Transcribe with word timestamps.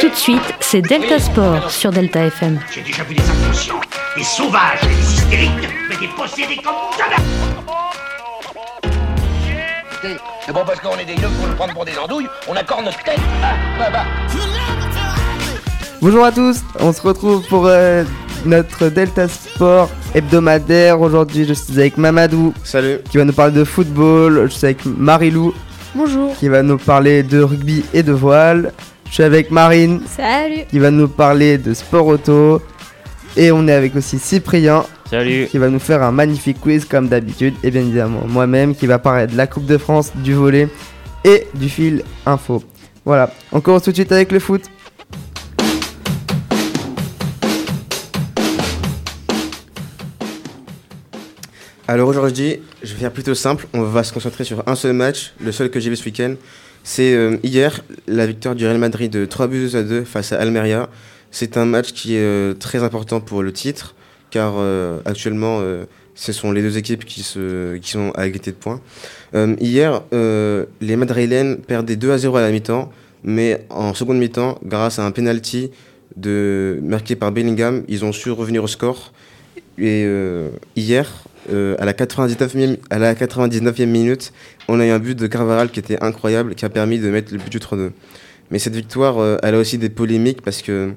Tout 0.00 0.10
de 0.10 0.14
suite, 0.14 0.42
c'est 0.60 0.82
Delta 0.82 1.18
Sport 1.18 1.70
sur 1.70 1.90
Delta 1.90 2.26
FM. 2.26 2.60
J'ai 2.70 2.82
déjà 2.82 3.02
vu 3.04 3.14
des 3.14 3.22
inconscients, 3.22 3.80
des 4.16 4.22
sauvages, 4.22 4.82
des 4.82 5.12
hystériques, 5.14 5.50
mais 5.88 5.96
des 5.96 6.08
possédés 6.08 6.56
comme 6.62 6.74
jamais. 6.98 7.16
C'est 10.44 10.52
bon 10.52 10.62
parce 10.66 10.78
qu'on 10.80 10.98
est 10.98 11.06
des 11.06 11.14
yeux 11.14 11.28
pour 11.38 11.48
nous 11.48 11.54
prendre 11.54 11.72
pour 11.72 11.84
des 11.86 11.96
andouilles, 11.96 12.28
on 12.46 12.54
accorde 12.54 12.84
notre 12.84 13.02
tête. 13.02 13.18
Ah, 13.42 13.54
bah 13.78 13.90
bah. 13.90 14.04
Bonjour 16.02 16.24
à 16.26 16.32
tous, 16.32 16.58
on 16.80 16.92
se 16.92 17.00
retrouve 17.00 17.46
pour 17.48 17.66
euh, 17.66 18.04
notre 18.44 18.90
Delta 18.90 19.26
Sport 19.26 19.88
hebdomadaire. 20.14 21.00
Aujourd'hui, 21.00 21.46
je 21.46 21.54
suis 21.54 21.78
avec 21.78 21.96
Mamadou. 21.96 22.52
Salut. 22.62 22.98
Qui 23.10 23.16
va 23.16 23.24
nous 23.24 23.32
parler 23.32 23.54
de 23.54 23.64
football. 23.64 24.48
Je 24.50 24.54
suis 24.54 24.66
avec 24.66 24.84
Marilou. 24.84 25.54
Bonjour. 25.94 26.36
Qui 26.36 26.48
va 26.48 26.62
nous 26.62 26.76
parler 26.76 27.22
de 27.22 27.40
rugby 27.40 27.84
et 27.94 28.02
de 28.02 28.12
voile. 28.12 28.72
Je 29.06 29.14
suis 29.14 29.22
avec 29.22 29.52
Marine. 29.52 30.00
Salut. 30.08 30.64
Qui 30.68 30.80
va 30.80 30.90
nous 30.90 31.06
parler 31.06 31.56
de 31.56 31.72
sport 31.72 32.06
auto. 32.08 32.60
Et 33.36 33.52
on 33.52 33.68
est 33.68 33.72
avec 33.72 33.94
aussi 33.94 34.18
Cyprien. 34.18 34.84
Salut. 35.08 35.46
Qui 35.48 35.58
va 35.58 35.68
nous 35.68 35.78
faire 35.78 36.02
un 36.02 36.10
magnifique 36.10 36.60
quiz 36.60 36.84
comme 36.84 37.08
d'habitude. 37.08 37.54
Et 37.62 37.70
bien 37.70 37.82
évidemment, 37.82 38.22
moi-même 38.26 38.74
qui 38.74 38.88
va 38.88 38.98
parler 38.98 39.28
de 39.28 39.36
la 39.36 39.46
Coupe 39.46 39.66
de 39.66 39.78
France, 39.78 40.10
du 40.16 40.34
volet 40.34 40.68
et 41.24 41.46
du 41.54 41.68
fil 41.68 42.02
info. 42.26 42.64
Voilà, 43.04 43.30
on 43.52 43.60
commence 43.60 43.82
tout 43.82 43.90
de 43.90 43.96
suite 43.96 44.10
avec 44.10 44.32
le 44.32 44.40
foot. 44.40 44.62
Alors 51.86 52.08
aujourd'hui, 52.08 52.60
je 52.82 52.94
vais 52.94 53.00
faire 53.00 53.12
plutôt 53.12 53.34
simple. 53.34 53.66
On 53.74 53.82
va 53.82 54.04
se 54.04 54.12
concentrer 54.14 54.44
sur 54.44 54.66
un 54.66 54.74
seul 54.74 54.94
match, 54.94 55.34
le 55.38 55.52
seul 55.52 55.68
que 55.70 55.80
j'ai 55.80 55.90
vu 55.90 55.96
ce 55.96 56.04
week-end. 56.06 56.34
C'est 56.82 57.12
euh, 57.14 57.36
hier, 57.42 57.82
la 58.06 58.26
victoire 58.26 58.54
du 58.54 58.64
Real 58.66 58.78
Madrid 58.78 59.12
de 59.12 59.26
3 59.26 59.48
buts 59.48 59.68
à 59.74 59.82
2 59.82 60.04
face 60.04 60.32
à 60.32 60.40
Almeria. 60.40 60.88
C'est 61.30 61.58
un 61.58 61.66
match 61.66 61.92
qui 61.92 62.14
est 62.14 62.20
euh, 62.20 62.54
très 62.54 62.82
important 62.82 63.20
pour 63.20 63.42
le 63.42 63.52
titre, 63.52 63.94
car 64.30 64.54
euh, 64.56 65.00
actuellement, 65.04 65.60
ce 66.14 66.32
sont 66.32 66.52
les 66.52 66.62
deux 66.62 66.78
équipes 66.78 67.04
qui, 67.04 67.22
sont 67.22 68.12
à 68.14 68.26
égalité 68.26 68.50
de 68.50 68.56
points. 68.56 68.80
Hier, 69.34 70.02
les 70.10 70.96
Madrilènes 70.96 71.58
perdaient 71.58 71.96
2 71.96 72.12
à 72.12 72.16
0 72.16 72.36
à 72.36 72.40
la 72.40 72.50
mi-temps, 72.50 72.90
mais 73.24 73.66
en 73.68 73.92
seconde 73.92 74.16
mi-temps, 74.16 74.58
grâce 74.64 74.98
à 74.98 75.04
un 75.04 75.10
penalty 75.10 75.70
marqué 76.82 77.14
par 77.14 77.30
Bellingham, 77.30 77.84
ils 77.88 78.06
ont 78.06 78.12
su 78.12 78.30
revenir 78.30 78.64
au 78.64 78.68
score. 78.68 79.12
Et 79.76 80.06
hier, 80.76 81.24
euh, 81.52 81.76
à, 81.78 81.84
la 81.84 81.92
99e, 81.92 82.78
à 82.90 82.98
la 82.98 83.14
99e 83.14 83.86
minute, 83.86 84.32
on 84.68 84.80
a 84.80 84.86
eu 84.86 84.90
un 84.90 84.98
but 84.98 85.18
de 85.18 85.26
Carvaral 85.26 85.70
qui 85.70 85.80
était 85.80 86.02
incroyable, 86.02 86.54
qui 86.54 86.64
a 86.64 86.68
permis 86.68 86.98
de 86.98 87.10
mettre 87.10 87.32
le 87.32 87.38
but 87.38 87.50
du 87.50 87.58
3-2. 87.58 87.90
Mais 88.50 88.58
cette 88.58 88.74
victoire, 88.74 89.18
euh, 89.18 89.36
elle 89.42 89.54
a 89.54 89.58
aussi 89.58 89.78
des 89.78 89.88
polémiques 89.88 90.42
parce 90.42 90.62
que 90.62 90.92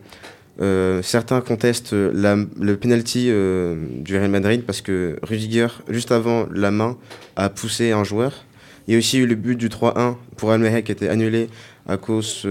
euh, 0.60 1.02
certains 1.04 1.42
contestent 1.42 1.94
le 1.94 2.76
penalty 2.76 3.26
du 3.26 4.18
Real 4.18 4.30
Madrid 4.30 4.64
parce 4.66 4.82
que 4.82 5.18
Rudiger, 5.22 5.68
juste 5.90 6.12
avant 6.12 6.48
la 6.54 6.72
main, 6.72 6.98
a 7.36 7.50
poussé 7.50 7.92
un 7.92 8.04
joueur. 8.04 8.46
Il 8.88 8.94
y 8.94 8.96
a 8.96 9.00
aussi 9.00 9.20
eu 9.20 9.28
le 9.28 9.36
but 9.36 9.56
du 9.56 9.68
3-1 9.68 10.16
pour 10.38 10.52
Almeria 10.52 10.82
qui 10.82 10.92
a 10.92 10.94
été 10.94 11.10
annulé 11.10 11.50
à 11.88 11.98
cause, 11.98 12.48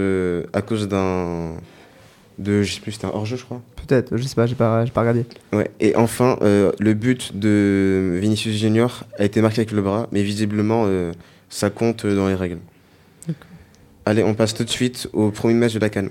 à 0.53 0.61
cause 0.61 0.87
d'un. 0.87 1.55
De. 2.37 2.63
Je 2.63 2.73
sais 2.73 2.81
plus, 2.81 2.93
c'était 2.93 3.05
un 3.05 3.11
hors-jeu, 3.11 3.37
je 3.37 3.43
crois. 3.43 3.61
Peut-être, 3.87 4.15
je 4.15 4.23
sais 4.23 4.35
pas, 4.35 4.45
j'ai 4.45 4.55
pas, 4.55 4.85
pas 4.85 5.01
regardé. 5.01 5.25
Ouais, 5.53 5.71
et 5.79 5.95
enfin, 5.95 6.37
euh, 6.41 6.71
le 6.79 6.93
but 6.93 7.37
de 7.37 8.17
Vinicius 8.21 8.55
Junior 8.55 9.05
a 9.17 9.25
été 9.25 9.41
marqué 9.41 9.61
avec 9.61 9.71
le 9.71 9.81
bras, 9.81 10.07
mais 10.11 10.23
visiblement, 10.23 10.83
euh, 10.87 11.11
ça 11.49 11.69
compte 11.69 12.05
dans 12.05 12.27
les 12.27 12.35
règles. 12.35 12.59
Allez, 14.05 14.23
on 14.23 14.33
passe 14.33 14.53
tout 14.53 14.63
de 14.63 14.69
suite 14.69 15.09
au 15.13 15.31
premier 15.31 15.53
match 15.53 15.73
de 15.73 15.79
la 15.79 15.89
Cannes. 15.89 16.09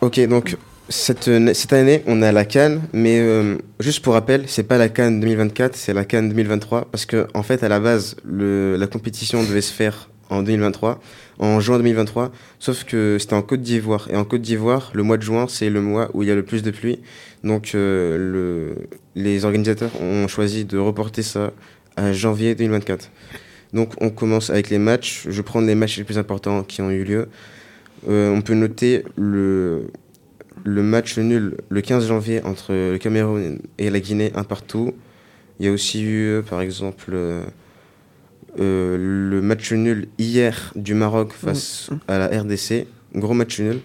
Ok, 0.00 0.18
donc 0.28 0.56
cette, 0.90 1.28
euh, 1.28 1.54
cette 1.54 1.72
année, 1.72 2.02
on 2.06 2.20
a 2.20 2.32
la 2.32 2.44
Cannes, 2.44 2.82
mais 2.92 3.20
euh, 3.20 3.56
juste 3.78 4.02
pour 4.02 4.14
rappel, 4.14 4.44
c'est 4.48 4.64
pas 4.64 4.76
la 4.76 4.88
Cannes 4.88 5.20
2024, 5.20 5.76
c'est 5.76 5.94
la 5.94 6.04
Cannes 6.04 6.28
2023, 6.28 6.88
parce 6.90 7.06
que 7.06 7.28
en 7.32 7.42
fait, 7.42 7.62
à 7.62 7.68
la 7.68 7.80
base, 7.80 8.16
le, 8.24 8.76
la 8.76 8.86
compétition 8.88 9.42
devait 9.42 9.60
se 9.60 9.72
faire 9.72 10.10
en 10.30 10.42
2023, 10.42 11.00
en 11.38 11.60
juin 11.60 11.76
2023, 11.78 12.32
sauf 12.58 12.84
que 12.84 13.18
c'était 13.20 13.34
en 13.34 13.42
Côte 13.42 13.62
d'Ivoire. 13.62 14.08
Et 14.10 14.16
en 14.16 14.24
Côte 14.24 14.42
d'Ivoire, 14.42 14.90
le 14.92 15.02
mois 15.02 15.16
de 15.16 15.22
juin, 15.22 15.46
c'est 15.48 15.70
le 15.70 15.80
mois 15.80 16.10
où 16.12 16.22
il 16.22 16.28
y 16.28 16.32
a 16.32 16.34
le 16.34 16.44
plus 16.44 16.62
de 16.62 16.70
pluie. 16.70 16.98
Donc 17.44 17.72
euh, 17.74 18.16
le, 18.18 18.88
les 19.14 19.44
organisateurs 19.44 19.90
ont 20.00 20.28
choisi 20.28 20.64
de 20.64 20.76
reporter 20.76 21.22
ça 21.22 21.52
à 21.96 22.12
janvier 22.12 22.54
2024. 22.54 23.10
Donc 23.72 23.94
on 24.00 24.10
commence 24.10 24.50
avec 24.50 24.70
les 24.70 24.78
matchs. 24.78 25.26
Je 25.28 25.42
prendre 25.42 25.66
les 25.66 25.74
matchs 25.74 25.98
les 25.98 26.04
plus 26.04 26.18
importants 26.18 26.62
qui 26.62 26.82
ont 26.82 26.90
eu 26.90 27.04
lieu. 27.04 27.28
Euh, 28.08 28.30
on 28.30 28.40
peut 28.40 28.54
noter 28.54 29.04
le, 29.16 29.90
le 30.64 30.82
match 30.82 31.18
nul 31.18 31.56
le 31.68 31.80
15 31.80 32.06
janvier 32.06 32.42
entre 32.44 32.72
le 32.72 32.98
Cameroun 32.98 33.58
et 33.78 33.90
la 33.90 34.00
Guinée, 34.00 34.32
un 34.34 34.44
partout. 34.44 34.92
Il 35.58 35.66
y 35.66 35.68
a 35.68 35.72
aussi 35.72 36.02
eu, 36.02 36.40
par 36.48 36.60
exemple, 36.60 37.10
euh, 37.12 37.42
euh, 38.58 38.96
le 39.30 39.40
match 39.42 39.72
nul 39.72 40.08
hier 40.18 40.72
du 40.76 40.94
Maroc 40.94 41.32
face 41.32 41.90
à 42.08 42.18
la 42.18 42.26
RDC. 42.40 42.86
Gros 43.14 43.34
match 43.34 43.60
nul. 43.60 43.78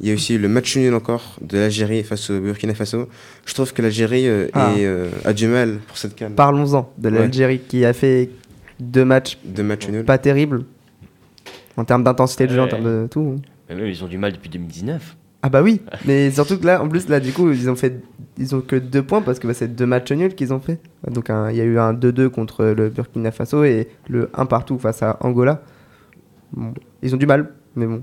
Il 0.00 0.08
y 0.08 0.10
a 0.10 0.14
aussi 0.14 0.34
eu 0.34 0.38
le 0.38 0.48
match 0.48 0.76
nul 0.76 0.94
encore 0.94 1.36
de 1.42 1.58
l'Algérie 1.58 2.02
face 2.02 2.30
au 2.30 2.40
Burkina 2.40 2.74
Faso. 2.74 3.08
Je 3.44 3.52
trouve 3.54 3.72
que 3.74 3.82
l'Algérie 3.82 4.26
euh, 4.28 4.48
Ah. 4.54 4.72
euh, 4.78 5.10
a 5.24 5.32
du 5.34 5.46
mal 5.46 5.78
pour 5.86 5.98
cette 5.98 6.14
canne. 6.16 6.34
Parlons-en 6.34 6.90
de 6.96 7.10
Ouais. 7.10 7.18
l'Algérie 7.18 7.60
qui 7.60 7.84
a 7.84 7.92
fait 7.92 8.30
deux 8.78 9.04
matchs 9.04 9.36
Deux 9.44 9.62
matchs 9.62 9.88
nuls. 9.88 10.04
pas 10.04 10.16
terribles. 10.18 10.64
En 11.76 11.84
termes 11.84 12.02
d'intensité 12.02 12.46
de 12.46 12.54
jeu, 12.54 12.60
en 12.62 12.68
termes 12.68 12.84
de 12.84 13.08
tout. 13.10 13.36
Mais 13.68 13.74
même, 13.76 13.86
ils 13.86 14.02
ont 14.02 14.08
du 14.08 14.18
mal 14.18 14.32
depuis 14.32 14.48
2019. 14.50 15.16
Ah 15.42 15.48
bah 15.48 15.62
oui, 15.62 15.80
mais 16.04 16.30
surtout 16.30 16.58
que 16.58 16.66
là, 16.66 16.82
en 16.82 16.88
plus, 16.88 17.08
là, 17.08 17.18
du 17.18 17.32
coup, 17.32 17.50
ils 17.50 17.70
ont 17.70 17.74
fait, 17.76 18.02
ils 18.36 18.54
ont 18.54 18.60
que 18.60 18.76
deux 18.76 19.02
points 19.02 19.22
parce 19.22 19.38
que 19.38 19.46
bah, 19.46 19.54
c'est 19.54 19.74
deux 19.74 19.86
matchs 19.86 20.12
nuls 20.12 20.34
qu'ils 20.34 20.52
ont 20.52 20.60
fait. 20.60 20.78
Donc 21.10 21.30
il 21.30 21.56
y 21.56 21.60
a 21.60 21.64
eu 21.64 21.78
un 21.78 21.94
2-2 21.94 22.28
contre 22.28 22.64
le 22.66 22.90
Burkina 22.90 23.30
Faso 23.30 23.64
et 23.64 23.88
le 24.08 24.30
1 24.34 24.44
partout 24.44 24.78
face 24.78 25.02
à 25.02 25.16
Angola. 25.20 25.62
Bon, 26.52 26.74
ils 27.02 27.14
ont 27.14 27.18
du 27.18 27.26
mal, 27.26 27.48
mais 27.74 27.86
bon. 27.86 28.02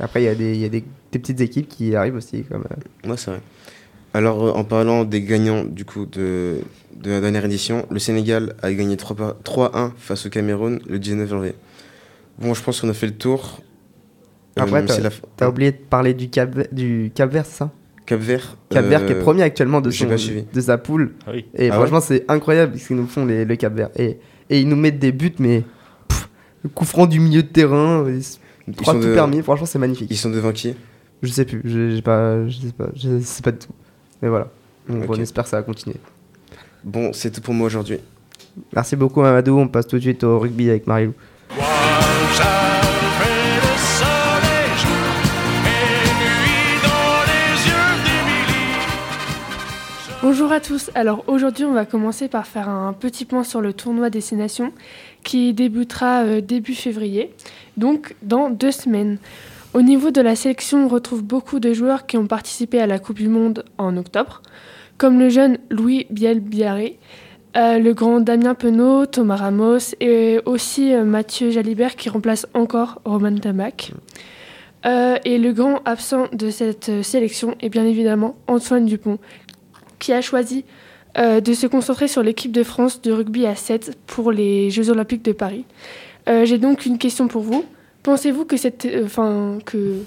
Après, 0.00 0.22
il 0.22 0.24
y 0.24 0.28
a, 0.28 0.34
des, 0.34 0.56
y 0.56 0.64
a 0.64 0.68
des, 0.68 0.82
petites 1.12 1.40
équipes 1.40 1.68
qui 1.68 1.94
arrivent 1.94 2.16
aussi. 2.16 2.42
Comme, 2.44 2.64
euh, 2.64 3.08
Ouais, 3.10 3.16
c'est 3.16 3.30
vrai. 3.30 3.40
Alors, 4.14 4.44
euh, 4.44 4.50
en 4.52 4.64
parlant 4.64 5.04
des 5.04 5.22
gagnants 5.22 5.64
du 5.64 5.84
coup 5.84 6.06
de, 6.06 6.60
la 7.04 7.20
dernière 7.20 7.44
édition, 7.44 7.86
le 7.90 7.98
Sénégal 8.00 8.56
a 8.62 8.72
gagné 8.72 8.96
3 8.96 9.16
par- 9.16 9.70
3-1 9.70 9.92
face 9.96 10.26
au 10.26 10.30
Cameroun 10.30 10.80
le 10.88 10.98
19 10.98 11.28
janvier. 11.28 11.54
Bon, 12.38 12.54
je 12.54 12.62
pense 12.62 12.80
qu'on 12.80 12.88
a 12.88 12.94
fait 12.94 13.06
le 13.06 13.14
tour. 13.14 13.60
Euh, 14.58 14.62
Après, 14.62 14.80
si 14.82 14.86
t'as 14.88 15.00
la- 15.00 15.10
t'as 15.36 15.48
oublié 15.48 15.72
de 15.72 15.76
parler 15.78 16.14
du 16.14 16.28
Cap, 16.28 16.72
du 16.74 17.10
Cap 17.14 17.32
Vert, 17.32 17.46
c'est 17.46 17.56
ça? 17.58 17.70
Cap 18.04 18.20
Vert. 18.20 18.56
Cap 18.68 18.84
Vert 18.84 19.06
qui 19.06 19.12
est 19.12 19.16
euh, 19.16 19.20
premier 19.20 19.42
actuellement 19.42 19.80
de, 19.80 19.90
son- 19.90 20.06
de 20.06 20.60
sa 20.60 20.76
poule. 20.78 21.12
Ah 21.26 21.30
oui. 21.32 21.46
Et 21.54 21.70
Ah 21.70 21.74
franchement, 21.74 22.00
c'est 22.00 22.24
incroyable 22.28 22.78
ce 22.78 22.88
qu'ils 22.88 22.96
nous 22.96 23.06
font, 23.06 23.24
les, 23.24 23.44
le 23.44 23.56
Cap 23.56 23.74
Vert. 23.74 23.90
Et, 23.96 24.18
et 24.50 24.60
ils 24.60 24.68
nous 24.68 24.76
mettent 24.76 24.98
des 24.98 25.12
buts, 25.12 25.32
mais 25.38 25.62
pff, 26.08 26.28
le 26.64 26.68
coup 26.68 26.84
franc 26.84 27.06
du 27.06 27.20
milieu 27.20 27.42
de 27.42 27.48
terrain, 27.48 28.04
ils 28.08 28.74
tout 28.74 28.92
de- 28.98 29.14
permis. 29.14 29.40
Franchement, 29.42 29.66
c'est 29.66 29.78
magnifique. 29.78 30.08
ils 30.10 30.16
sont 30.16 30.30
devant 30.30 30.52
qui? 30.52 30.74
Je 31.22 31.30
sais 31.30 31.44
plus, 31.44 31.60
je, 31.64 31.90
j'ai 31.94 32.02
pas, 32.02 32.46
je 32.48 32.58
sais 32.58 32.72
pas, 32.76 32.88
je 32.96 33.20
sais 33.20 33.42
pas 33.42 33.52
du 33.52 33.58
tout. 33.58 33.72
Mais 34.20 34.28
voilà, 34.28 34.48
Donc, 34.88 35.04
on 35.08 35.14
espère 35.14 35.44
que 35.44 35.50
ça 35.50 35.56
va 35.58 35.62
continuer. 35.62 35.96
Bon, 36.84 37.12
c'est 37.12 37.30
tout 37.30 37.40
pour 37.40 37.54
moi 37.54 37.68
aujourd'hui. 37.68 37.98
Merci 38.74 38.96
beaucoup, 38.96 39.22
Mamadou. 39.22 39.56
On 39.58 39.68
passe 39.68 39.86
tout 39.86 39.96
de 39.96 40.02
suite 40.02 40.24
au 40.24 40.38
rugby 40.40 40.68
avec 40.68 40.86
Marilou. 40.86 41.14
Bonjour 50.52 50.64
à 50.64 50.68
tous. 50.68 50.90
Alors 50.94 51.24
aujourd'hui, 51.28 51.64
on 51.64 51.72
va 51.72 51.86
commencer 51.86 52.28
par 52.28 52.46
faire 52.46 52.68
un 52.68 52.92
petit 52.92 53.24
point 53.24 53.42
sur 53.42 53.62
le 53.62 53.72
tournoi 53.72 54.10
Destination 54.10 54.70
qui 55.24 55.54
débutera 55.54 56.24
euh, 56.24 56.42
début 56.42 56.74
février, 56.74 57.32
donc 57.78 58.14
dans 58.20 58.50
deux 58.50 58.70
semaines. 58.70 59.16
Au 59.72 59.80
niveau 59.80 60.10
de 60.10 60.20
la 60.20 60.36
sélection, 60.36 60.84
on 60.84 60.88
retrouve 60.88 61.22
beaucoup 61.22 61.58
de 61.58 61.72
joueurs 61.72 62.04
qui 62.04 62.18
ont 62.18 62.26
participé 62.26 62.82
à 62.82 62.86
la 62.86 62.98
Coupe 62.98 63.16
du 63.16 63.28
Monde 63.28 63.64
en 63.78 63.96
octobre, 63.96 64.42
comme 64.98 65.18
le 65.18 65.30
jeune 65.30 65.56
Louis 65.70 66.06
Biel-Biarré, 66.10 66.98
euh, 67.56 67.78
le 67.78 67.94
grand 67.94 68.20
Damien 68.20 68.52
Penaud, 68.52 69.06
Thomas 69.06 69.36
Ramos 69.36 69.94
et 70.00 70.38
aussi 70.44 70.92
euh, 70.92 71.04
Mathieu 71.04 71.50
Jalibert 71.50 71.96
qui 71.96 72.10
remplace 72.10 72.46
encore 72.52 73.00
Roman 73.06 73.38
Tamac. 73.38 73.92
Et 74.84 75.38
le 75.38 75.52
grand 75.52 75.80
absent 75.84 76.26
de 76.32 76.50
cette 76.50 77.04
sélection 77.04 77.54
est 77.60 77.68
bien 77.68 77.84
évidemment 77.84 78.34
Antoine 78.48 78.84
Dupont, 78.84 79.20
qui 80.02 80.12
a 80.12 80.20
choisi 80.20 80.64
euh, 81.16 81.40
de 81.40 81.52
se 81.54 81.66
concentrer 81.68 82.08
sur 82.08 82.22
l'équipe 82.22 82.50
de 82.52 82.62
France 82.64 83.00
de 83.02 83.12
rugby 83.12 83.46
à 83.46 83.54
7 83.54 83.96
pour 84.06 84.32
les 84.32 84.70
Jeux 84.70 84.90
Olympiques 84.90 85.24
de 85.24 85.32
Paris. 85.32 85.64
Euh, 86.28 86.44
J'ai 86.44 86.58
donc 86.58 86.86
une 86.86 86.98
question 86.98 87.28
pour 87.28 87.42
vous. 87.42 87.64
Pensez-vous 88.02 88.44
que 88.44 88.56
cette, 88.56 88.84
euh, 88.84 89.58
que 89.64 89.98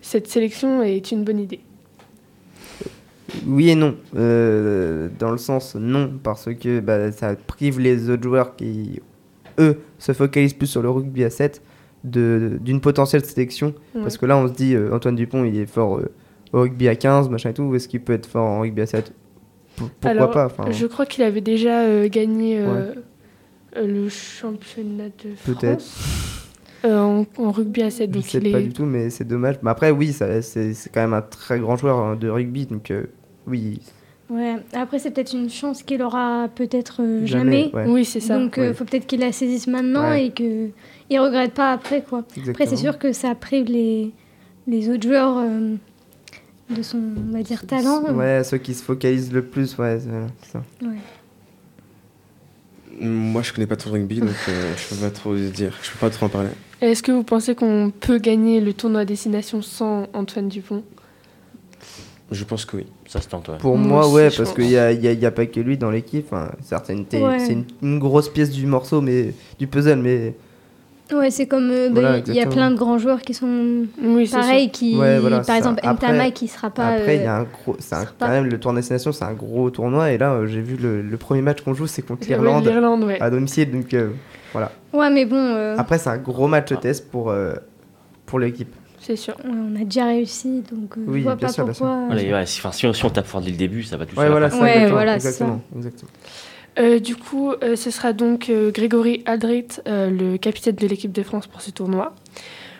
cette 0.00 0.26
sélection 0.28 0.82
est 0.82 1.10
une 1.12 1.22
bonne 1.24 1.38
idée? 1.40 1.60
Oui 3.46 3.70
et 3.70 3.74
non. 3.74 3.96
Dans 4.14 5.30
le 5.30 5.36
sens 5.38 5.74
non, 5.74 6.12
parce 6.22 6.48
que 6.54 6.80
bah, 6.80 7.12
ça 7.12 7.34
prive 7.34 7.78
les 7.80 8.08
autres 8.08 8.22
joueurs 8.22 8.56
qui, 8.56 9.00
eux, 9.58 9.80
se 9.98 10.12
focalisent 10.12 10.54
plus 10.54 10.66
sur 10.68 10.80
le 10.82 10.88
rugby 10.90 11.24
à 11.24 11.30
7 11.30 11.60
de- 12.04 12.58
d'une 12.60 12.80
potentielle 12.80 13.24
sélection. 13.24 13.74
Ouais. 13.94 14.02
Parce 14.02 14.16
que 14.16 14.26
là, 14.26 14.38
on 14.38 14.46
se 14.48 14.52
dit, 14.52 14.74
Antoine 14.92 15.16
Dupont, 15.16 15.44
il 15.44 15.58
est 15.58 15.66
fort 15.66 16.00
au 16.52 16.60
rugby 16.60 16.88
à 16.88 16.94
15, 16.94 17.28
machin 17.28 17.50
et 17.50 17.54
tout. 17.54 17.74
Est-ce 17.74 17.88
qu'il 17.88 18.00
peut 18.00 18.12
être 18.14 18.26
fort 18.26 18.46
en 18.46 18.60
rugby 18.60 18.80
à 18.82 18.86
7 18.86 19.06
P- 19.06 19.12
Pourquoi 19.76 20.10
Alors, 20.10 20.30
pas 20.30 20.46
enfin, 20.46 20.70
Je 20.70 20.86
crois 20.86 21.06
qu'il 21.06 21.22
avait 21.24 21.40
déjà 21.40 21.80
euh, 21.82 22.08
gagné 22.08 22.58
euh, 22.58 22.92
euh, 23.76 23.86
le 23.86 24.08
championnat 24.08 25.08
de 25.24 25.34
France. 25.36 25.56
Peut-être. 25.56 25.84
euh, 26.84 26.98
en, 27.00 27.26
en 27.38 27.50
rugby 27.50 27.82
à 27.82 27.90
7. 27.90 28.10
Je 28.10 28.14
Donc 28.18 28.24
sais 28.26 28.38
il 28.42 28.52
pas 28.52 28.60
est... 28.60 28.62
du 28.64 28.72
tout, 28.72 28.84
mais 28.84 29.10
c'est 29.10 29.24
dommage. 29.26 29.56
Mais 29.62 29.70
après, 29.70 29.90
oui, 29.90 30.12
ça- 30.12 30.40
c'est 30.42 30.72
quand 30.92 31.00
même 31.00 31.14
un 31.14 31.22
très 31.22 31.58
grand 31.58 31.76
joueur 31.76 31.98
hein, 31.98 32.16
de 32.16 32.28
rugby. 32.28 32.66
Donc, 32.66 32.90
euh, 32.90 33.04
oui, 33.46 33.80
Ouais. 34.28 34.56
Après, 34.72 34.98
c'est 34.98 35.12
peut-être 35.12 35.34
une 35.34 35.48
chance 35.48 35.84
qu'il 35.84 36.02
aura 36.02 36.48
peut-être 36.52 37.00
euh, 37.00 37.24
jamais. 37.26 37.70
jamais. 37.70 37.74
ouais, 37.86 37.92
Oui, 37.92 38.04
c'est 38.04 38.18
ça. 38.18 38.36
Donc, 38.36 38.54
il 38.56 38.60
Ouais. 38.60 38.74
faut 38.74 38.84
peut-être 38.84 39.06
qu'il 39.06 39.20
la 39.20 39.30
saisisse 39.30 39.68
maintenant 39.68 40.08
Ouais. 40.10 40.26
et 40.26 40.30
qu'il 40.32 40.72
ne 41.12 41.20
regrette 41.20 41.54
pas 41.54 41.70
après. 41.70 42.02
Quoi. 42.02 42.24
Après, 42.48 42.66
c'est 42.66 42.74
sûr 42.74 42.98
que 42.98 43.12
ça 43.12 43.36
prive 43.36 43.66
les, 43.66 44.10
les 44.66 44.90
autres 44.90 45.06
joueurs 45.06 45.38
euh, 45.38 45.76
de 46.70 46.82
son, 46.82 46.98
on 46.98 47.32
va 47.32 47.42
dire, 47.42 47.64
talent. 47.66 48.02
Ouais, 48.14 48.42
ceux 48.44 48.58
qui 48.58 48.74
se 48.74 48.82
focalisent 48.82 49.32
le 49.32 49.42
plus, 49.42 49.76
ouais, 49.78 49.98
c'est 50.42 50.50
ça. 50.52 50.62
Moi, 52.98 53.42
je 53.42 53.52
connais 53.52 53.66
pas 53.66 53.76
trop 53.76 53.90
le 53.90 54.00
rugby, 54.00 54.20
donc 54.20 54.30
euh, 54.48 54.72
je 54.76 54.94
peux 54.94 55.00
pas 55.02 55.10
trop 55.10 55.34
dire. 55.36 55.74
Je 55.82 55.90
peux 55.90 55.98
pas 55.98 56.10
trop 56.10 56.26
en 56.26 56.28
parler. 56.30 56.48
Est-ce 56.80 57.02
que 57.02 57.12
vous 57.12 57.24
pensez 57.24 57.54
qu'on 57.54 57.92
peut 57.98 58.18
gagner 58.18 58.60
le 58.60 58.72
tournoi 58.72 59.04
destination 59.04 59.60
sans 59.60 60.06
Antoine 60.14 60.48
Dupont? 60.48 60.82
Je 62.32 62.42
pense 62.44 62.64
que 62.64 62.78
oui. 62.78 62.86
Ça 63.06 63.20
se 63.20 63.28
tente, 63.28 63.48
ouais. 63.48 63.58
Pour 63.58 63.76
Moi 63.76 64.10
ouais, 64.10 64.30
parce 64.36 64.52
qu'il 64.54 64.66
n'y 64.66 64.76
a, 64.76 64.92
y 64.92 65.06
a- 65.06 65.12
il 65.12 65.20
y 65.20 65.26
a 65.26 65.30
pas 65.30 65.46
que 65.46 65.60
lui 65.60 65.76
dans 65.78 65.90
l'équipe. 65.90 66.26
Enfin, 66.26 66.50
certaines, 66.62 67.04
t'es- 67.04 67.22
Ouais. 67.22 67.38
c'est 67.38 67.52
une, 67.52 67.64
une 67.82 67.98
grosse 67.98 68.28
pièce 68.30 68.50
du 68.50 68.66
morceau, 68.66 69.00
mais 69.00 69.32
du 69.58 69.66
puzzle, 69.66 70.00
mais 70.00 70.34
Ouais, 71.12 71.30
c'est 71.30 71.46
comme. 71.46 71.70
euh, 71.70 71.88
bah, 71.88 72.00
Voilà, 72.00 72.18
il 72.26 72.34
y 72.34 72.40
a 72.40 72.46
plein 72.46 72.70
de 72.70 72.76
grands 72.76 72.98
joueurs 72.98 73.22
qui 73.22 73.32
sont 73.32 73.86
Oui, 74.02 74.28
pareils, 74.28 74.70
qui, 74.70 74.96
Ouais, 74.96 75.18
voilà, 75.20 75.42
c'est 75.42 75.46
par 75.46 75.56
exemple, 75.56 75.80
Après- 75.82 76.08
Ntama 76.08 76.30
qui 76.32 76.48
sera 76.48 76.70
pas. 76.70 76.88
après, 76.88 77.16
il 77.16 77.22
y 77.22 77.26
euh, 77.26 77.30
a 77.30 77.36
un 77.38 77.42
gros. 77.44 77.76
C'est 77.78 77.94
un- 77.94 78.00
sera 78.00 78.10
quand 78.18 78.26
pas- 78.26 78.30
même 78.30 78.46
le 78.46 78.58
tournoi 78.58 78.80
destination, 78.80 79.12
c'est 79.12 79.24
un 79.24 79.32
gros 79.34 79.70
tournoi. 79.70 80.10
Et 80.10 80.18
là, 80.18 80.32
euh, 80.32 80.46
j'ai 80.46 80.60
vu 80.60 80.76
le, 80.76 81.02
le 81.02 81.16
premier 81.16 81.42
match 81.42 81.60
qu'on 81.60 81.74
joue, 81.74 81.86
c'est 81.86 82.02
contre 82.02 82.26
l'Irlande 82.26 83.04
Ouais, 83.04 83.20
à 83.20 83.30
domicile. 83.30 83.70
Donc 83.70 83.94
euh, 83.94 84.10
voilà. 84.52 84.72
Ouais, 84.92 85.10
mais 85.10 85.24
bon, 85.26 85.36
euh, 85.36 85.76
Après, 85.78 85.98
c'est 85.98 86.10
un 86.10 86.18
gros 86.18 86.48
match 86.48 86.72
test 86.80 87.08
pour, 87.10 87.30
euh, 87.30 87.54
pour 88.24 88.38
l'équipe. 88.40 88.74
C'est 88.98 89.14
sûr. 89.14 89.36
ouais, 89.44 89.50
on 89.52 89.80
a 89.80 89.84
déjà 89.84 90.06
réussi, 90.06 90.62
donc 90.68 90.96
euh, 90.98 91.02
Oui, 91.06 91.18
je 91.20 91.24
vois 91.24 91.36
bien 91.36 91.46
pas 91.46 91.52
sûr, 91.52 91.64
bien 91.64 91.72
sûr. 91.74 91.86
pourquoi. 91.86 92.06
Voilà, 92.16 92.44
si, 92.46 92.58
enfin, 92.60 92.72
si, 92.72 93.04
on 93.04 93.10
tape 93.10 93.26
fort 93.26 93.40
dès 93.40 93.50
le 93.52 93.56
début, 93.56 93.84
ça 93.84 93.96
va 93.96 94.04
toucher 94.06 94.18
Ouais, 94.18 94.24
la 94.24 94.30
voilà, 94.32 94.50
fin. 94.50 94.56
ça, 94.56 94.62
Ouais, 94.64 94.70
exactement. 94.70 94.96
voilà, 94.96 95.20
c'est 95.20 95.28
exactement, 95.28 95.60
exactement. 95.76 96.10
Euh, 96.78 96.98
du 96.98 97.16
coup, 97.16 97.52
euh, 97.62 97.74
ce 97.76 97.90
sera 97.90 98.12
donc 98.12 98.50
euh, 98.50 98.70
Grégory 98.70 99.22
Aldrit, 99.26 99.66
euh, 99.88 100.10
le 100.10 100.36
capitaine 100.36 100.74
de 100.76 100.86
l'équipe 100.86 101.12
de 101.12 101.22
France 101.22 101.46
pour 101.46 101.62
ce 101.62 101.70
tournoi. 101.70 102.14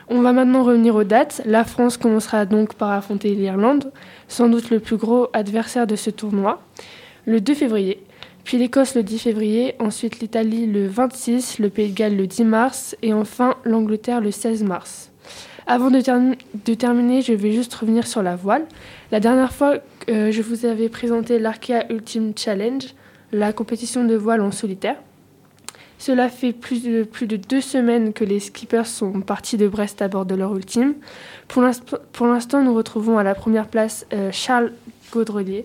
On 0.08 0.20
va 0.20 0.32
maintenant 0.32 0.62
revenir 0.64 0.94
aux 0.94 1.04
dates. 1.04 1.40
La 1.46 1.64
France 1.64 1.96
commencera 1.96 2.44
donc 2.44 2.74
par 2.74 2.90
affronter 2.92 3.30
l'Irlande, 3.34 3.92
sans 4.28 4.48
doute 4.48 4.70
le 4.70 4.80
plus 4.80 4.96
gros 4.96 5.28
adversaire 5.32 5.86
de 5.86 5.96
ce 5.96 6.10
tournoi, 6.10 6.62
le 7.24 7.40
2 7.40 7.54
février. 7.54 8.02
Puis 8.44 8.58
l'Écosse 8.58 8.94
le 8.94 9.02
10 9.02 9.18
février, 9.18 9.74
ensuite 9.80 10.20
l'Italie 10.20 10.66
le 10.66 10.86
26, 10.86 11.58
le 11.58 11.68
Pays 11.70 11.90
de 11.90 11.94
Galles 11.96 12.16
le 12.16 12.26
10 12.28 12.44
mars 12.44 12.96
et 13.02 13.12
enfin 13.12 13.56
l'Angleterre 13.64 14.20
le 14.20 14.30
16 14.30 14.62
mars. 14.62 15.10
Avant 15.66 15.90
de, 15.90 15.98
termi- 15.98 16.38
de 16.64 16.74
terminer, 16.74 17.22
je 17.22 17.32
vais 17.32 17.50
juste 17.50 17.74
revenir 17.74 18.06
sur 18.06 18.22
la 18.22 18.36
voile. 18.36 18.66
La 19.10 19.18
dernière 19.18 19.52
fois, 19.52 19.78
je 20.06 20.40
vous 20.42 20.64
avais 20.66 20.88
présenté 20.88 21.40
l'Arkea 21.40 21.90
Ultimate 21.90 22.38
Challenge, 22.38 22.84
la 23.32 23.52
compétition 23.52 24.04
de 24.04 24.14
voile 24.16 24.40
en 24.40 24.50
solitaire. 24.52 24.96
Cela 25.98 26.28
fait 26.28 26.52
plus 26.52 26.82
de, 26.82 27.04
plus 27.04 27.26
de 27.26 27.36
deux 27.36 27.62
semaines 27.62 28.12
que 28.12 28.22
les 28.24 28.38
skippers 28.38 28.86
sont 28.86 29.22
partis 29.22 29.56
de 29.56 29.66
Brest 29.66 30.02
à 30.02 30.08
bord 30.08 30.26
de 30.26 30.34
leur 30.34 30.54
ultime. 30.54 30.94
Pour 31.48 31.62
l'inst- 31.62 31.96
pour 32.12 32.26
l'instant, 32.26 32.62
nous 32.62 32.74
retrouvons 32.74 33.16
à 33.16 33.22
la 33.22 33.34
première 33.34 33.66
place 33.66 34.06
euh, 34.12 34.30
Charles 34.30 34.72
Gaudrelier, 35.10 35.64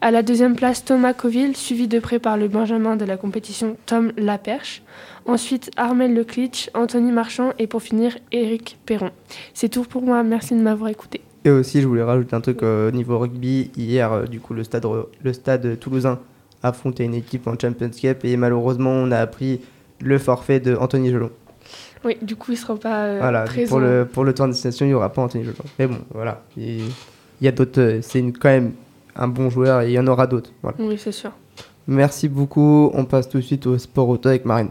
à 0.00 0.10
la 0.12 0.22
deuxième 0.22 0.54
place 0.54 0.84
Thomas 0.84 1.12
Coville, 1.12 1.56
suivi 1.56 1.88
de 1.88 1.98
près 1.98 2.20
par 2.20 2.36
le 2.36 2.46
Benjamin 2.46 2.94
de 2.94 3.04
la 3.04 3.16
compétition 3.16 3.76
Tom 3.86 4.12
Laperche. 4.16 4.82
Ensuite 5.26 5.70
Armel 5.76 6.14
Leclitch, 6.14 6.70
Anthony 6.74 7.10
Marchand 7.10 7.52
et 7.58 7.66
pour 7.66 7.82
finir 7.82 8.16
Eric 8.30 8.76
Perron. 8.86 9.10
C'est 9.54 9.70
tout 9.70 9.82
pour 9.84 10.02
moi, 10.02 10.22
merci 10.22 10.54
de 10.54 10.60
m'avoir 10.60 10.90
écouté. 10.90 11.20
Et 11.46 11.50
aussi, 11.50 11.80
je 11.80 11.88
voulais 11.88 12.02
rajouter 12.02 12.36
un 12.36 12.40
truc 12.42 12.62
euh, 12.62 12.88
au 12.88 12.90
niveau 12.92 13.18
rugby. 13.18 13.70
Hier, 13.76 14.12
euh, 14.12 14.24
du 14.26 14.38
coup, 14.38 14.54
le 14.54 14.62
stade, 14.64 14.86
le 15.22 15.32
stade 15.32 15.80
toulousain 15.80 16.20
affrontait 16.64 17.04
une 17.04 17.14
équipe 17.14 17.46
en 17.46 17.54
Champions 17.56 17.90
Cup 17.90 18.24
et 18.24 18.36
malheureusement, 18.36 18.90
on 18.90 19.12
a 19.12 19.18
appris 19.18 19.60
le 20.00 20.18
forfait 20.18 20.58
de 20.58 20.74
Anthony 20.74 21.10
Gelon. 21.12 21.30
Oui, 22.04 22.16
du 22.20 22.34
coup, 22.36 22.50
il 22.52 22.54
ne 22.54 22.58
sera 22.60 22.74
pas 22.76 23.04
euh, 23.04 23.18
voilà, 23.20 23.42
présent. 23.44 23.68
pour 23.68 23.80
le, 23.80 24.04
pour 24.04 24.24
le 24.24 24.34
tour 24.34 24.46
de 24.46 24.52
destination, 24.52 24.84
il 24.84 24.88
n'y 24.88 24.94
aura 24.94 25.10
pas 25.12 25.22
Anthony 25.22 25.44
Gelon. 25.44 25.54
Mais 25.78 25.86
bon, 25.86 25.98
voilà. 26.12 26.42
Il 26.56 26.82
y 27.40 27.48
a 27.48 27.52
d'autres. 27.52 27.80
euh, 27.80 27.98
C'est 28.02 28.20
quand 28.32 28.48
même 28.50 28.72
un 29.16 29.28
bon 29.28 29.48
joueur 29.48 29.82
et 29.82 29.90
il 29.90 29.92
y 29.92 29.98
en 29.98 30.06
aura 30.06 30.26
d'autres. 30.26 30.50
Voilà. 30.62 30.76
Oui, 30.80 30.96
c'est 30.98 31.12
sûr. 31.12 31.30
Merci 31.86 32.28
beaucoup. 32.28 32.90
On 32.94 33.04
passe 33.04 33.28
tout 33.28 33.38
de 33.38 33.42
suite 33.42 33.66
au 33.66 33.78
sport 33.78 34.08
auto 34.08 34.28
avec 34.28 34.44
Marine. 34.44 34.70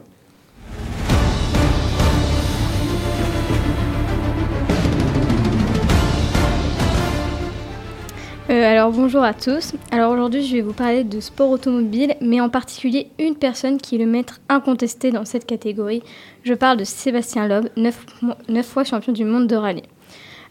Euh, 8.64 8.72
alors 8.72 8.92
bonjour 8.92 9.24
à 9.24 9.34
tous. 9.34 9.74
Alors 9.92 10.14
aujourd'hui 10.14 10.42
je 10.46 10.56
vais 10.56 10.62
vous 10.62 10.72
parler 10.72 11.04
de 11.04 11.20
sport 11.20 11.50
automobile, 11.50 12.16
mais 12.22 12.40
en 12.40 12.48
particulier 12.48 13.10
une 13.20 13.36
personne 13.36 13.78
qui 13.78 13.96
est 13.96 13.98
le 13.98 14.06
maître 14.06 14.40
incontesté 14.48 15.12
dans 15.12 15.26
cette 15.26 15.46
catégorie. 15.46 16.02
Je 16.44 16.54
parle 16.54 16.78
de 16.78 16.86
Sébastien 16.86 17.50
Loeb, 17.50 17.68
9, 17.76 18.66
fois 18.66 18.86
champion 18.86 19.12
du 19.12 19.26
monde 19.26 19.48
de 19.48 19.58
rallye. 19.58 19.84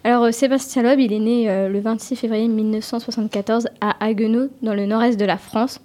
Alors 0.04 0.24
euh, 0.24 0.30
Sébastien 0.30 0.82
Loeb, 0.82 1.00
il 1.00 1.10
est 1.10 1.18
né 1.20 1.48
euh, 1.48 1.70
le 1.70 1.80
26 1.80 2.16
février 2.16 2.48
1974 2.48 3.68
à 3.80 4.04
Haguenau, 4.04 4.48
dans 4.60 4.74
le 4.74 4.84
nord-est 4.84 5.18
de 5.18 5.24
la 5.24 5.38
France. 5.38 5.80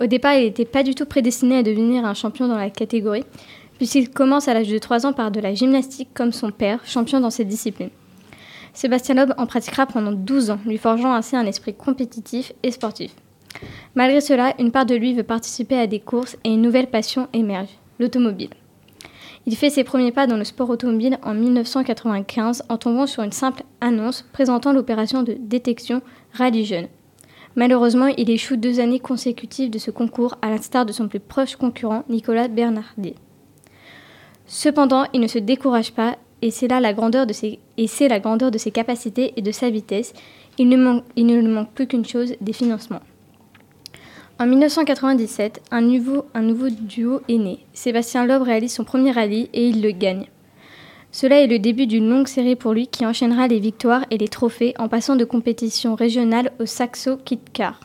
Au 0.00 0.06
départ, 0.06 0.36
il 0.36 0.44
n'était 0.44 0.64
pas 0.64 0.82
du 0.82 0.94
tout 0.94 1.04
prédestiné 1.04 1.58
à 1.58 1.62
devenir 1.62 2.06
un 2.06 2.14
champion 2.14 2.48
dans 2.48 2.56
la 2.56 2.70
catégorie, 2.70 3.24
puisqu'il 3.76 4.08
commence 4.08 4.48
à 4.48 4.54
l'âge 4.54 4.68
de 4.68 4.78
3 4.78 5.04
ans 5.04 5.12
par 5.12 5.30
de 5.30 5.40
la 5.40 5.52
gymnastique 5.52 6.08
comme 6.14 6.32
son 6.32 6.52
père, 6.52 6.80
champion 6.86 7.20
dans 7.20 7.28
cette 7.28 7.48
discipline. 7.48 7.90
Sébastien 8.72 9.14
Loeb 9.14 9.34
en 9.36 9.46
pratiquera 9.46 9.86
pendant 9.86 10.12
12 10.12 10.50
ans, 10.50 10.58
lui 10.66 10.78
forgeant 10.78 11.12
ainsi 11.12 11.36
un 11.36 11.46
esprit 11.46 11.74
compétitif 11.74 12.52
et 12.62 12.70
sportif. 12.70 13.14
Malgré 13.94 14.20
cela, 14.20 14.54
une 14.58 14.70
part 14.70 14.86
de 14.86 14.94
lui 14.94 15.14
veut 15.14 15.22
participer 15.22 15.78
à 15.78 15.86
des 15.86 16.00
courses 16.00 16.36
et 16.44 16.50
une 16.50 16.62
nouvelle 16.62 16.88
passion 16.88 17.28
émerge, 17.32 17.78
l'automobile. 17.98 18.50
Il 19.46 19.56
fait 19.56 19.70
ses 19.70 19.84
premiers 19.84 20.12
pas 20.12 20.26
dans 20.26 20.36
le 20.36 20.44
sport 20.44 20.70
automobile 20.70 21.18
en 21.22 21.34
1995 21.34 22.64
en 22.68 22.76
tombant 22.76 23.06
sur 23.06 23.22
une 23.22 23.32
simple 23.32 23.62
annonce 23.80 24.22
présentant 24.32 24.72
l'opération 24.72 25.22
de 25.22 25.36
détection 25.38 26.02
Rallye 26.32 26.64
Jeune. 26.64 26.88
Malheureusement, 27.56 28.06
il 28.06 28.30
échoue 28.30 28.56
deux 28.56 28.78
années 28.78 29.00
consécutives 29.00 29.70
de 29.70 29.78
ce 29.78 29.90
concours 29.90 30.36
à 30.42 30.50
l'instar 30.50 30.86
de 30.86 30.92
son 30.92 31.08
plus 31.08 31.20
proche 31.20 31.56
concurrent 31.56 32.04
Nicolas 32.08 32.48
Bernardi. 32.48 33.14
Cependant, 34.46 35.06
il 35.12 35.20
ne 35.20 35.26
se 35.26 35.38
décourage 35.38 35.92
pas 35.92 36.16
et 36.42 36.50
c'est 36.50 36.68
la 36.68 36.92
grandeur 36.92 37.26
de 37.26 37.32
ses, 37.32 38.70
capacités 38.70 39.32
et 39.36 39.42
de 39.42 39.52
sa 39.52 39.70
vitesse. 39.70 40.12
Il 40.58 40.68
ne, 40.68 40.76
manque, 40.76 41.72
plus 41.72 41.86
qu'une 41.86 42.04
chose, 42.04 42.34
des 42.40 42.52
financements. 42.52 43.00
En 44.38 44.46
1997, 44.46 45.62
un 45.70 45.80
nouveau, 45.82 46.24
un 46.32 46.42
nouveau 46.42 46.70
duo 46.70 47.20
est 47.28 47.36
né. 47.36 47.58
Sébastien 47.74 48.24
Loeb 48.24 48.42
réalise 48.42 48.72
son 48.72 48.84
premier 48.84 49.12
rallye 49.12 49.50
et 49.52 49.68
il 49.68 49.82
le 49.82 49.90
gagne. 49.90 50.26
Cela 51.12 51.40
est 51.40 51.46
le 51.46 51.58
début 51.58 51.86
d'une 51.86 52.08
longue 52.08 52.28
série 52.28 52.56
pour 52.56 52.72
lui 52.72 52.86
qui 52.86 53.04
enchaînera 53.04 53.48
les 53.48 53.58
victoires 53.58 54.06
et 54.10 54.16
les 54.16 54.28
trophées 54.28 54.74
en 54.78 54.88
passant 54.88 55.16
de 55.16 55.24
compétition 55.24 55.94
régionale 55.94 56.52
au 56.60 56.66
Saxo 56.66 57.16
Kit 57.16 57.40
Car. 57.52 57.80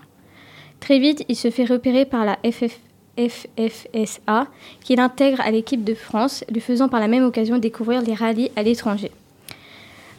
Très 0.80 1.00
vite, 1.00 1.26
il 1.28 1.36
se 1.36 1.50
fait 1.50 1.66
repérer 1.66 2.06
par 2.06 2.24
la 2.24 2.38
FF, 2.50 2.80
FFSA, 3.18 4.48
qu'il 4.82 5.00
intègre 5.00 5.42
à 5.42 5.52
l'équipe 5.52 5.84
de 5.84 5.94
France, 5.94 6.44
lui 6.52 6.62
faisant 6.62 6.90
par 6.90 7.00
la 7.00 7.08
même 7.08 7.24
occasion 7.24 7.58
découvrir 7.58 8.02
les 8.02 8.14
rallyes 8.14 8.52
à 8.56 8.64
l'étranger. 8.64 9.12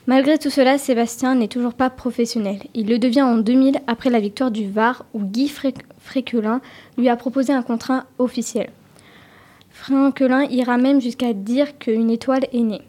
Malgré 0.07 0.39
tout 0.39 0.51
cela, 0.51 0.79
Sébastien 0.79 1.35
n'est 1.35 1.49
toujours 1.49 1.75
pas 1.75 1.91
professionnel. 1.91 2.61
Il 2.75 2.89
le 2.89 2.99
devient 2.99 3.23
en 3.23 3.39
2000 3.39 3.81
après 3.89 4.09
la 4.09 4.21
victoire 4.21 4.53
du 4.53 4.71
Var 4.71 5.05
où 5.15 5.21
Guy 5.21 5.49
Fréquelin 5.49 6.61
lui 6.97 7.09
a 7.09 7.17
proposé 7.17 7.53
un 7.53 7.63
contrat 7.63 8.05
officiel. 8.19 8.71
Fréquelin 9.71 10.45
ira 10.45 10.79
même 10.79 11.01
jusqu'à 11.01 11.33
dire 11.33 11.77
qu'une 11.79 12.11
étoile 12.11 12.47
est 12.53 12.61
née. 12.61 12.83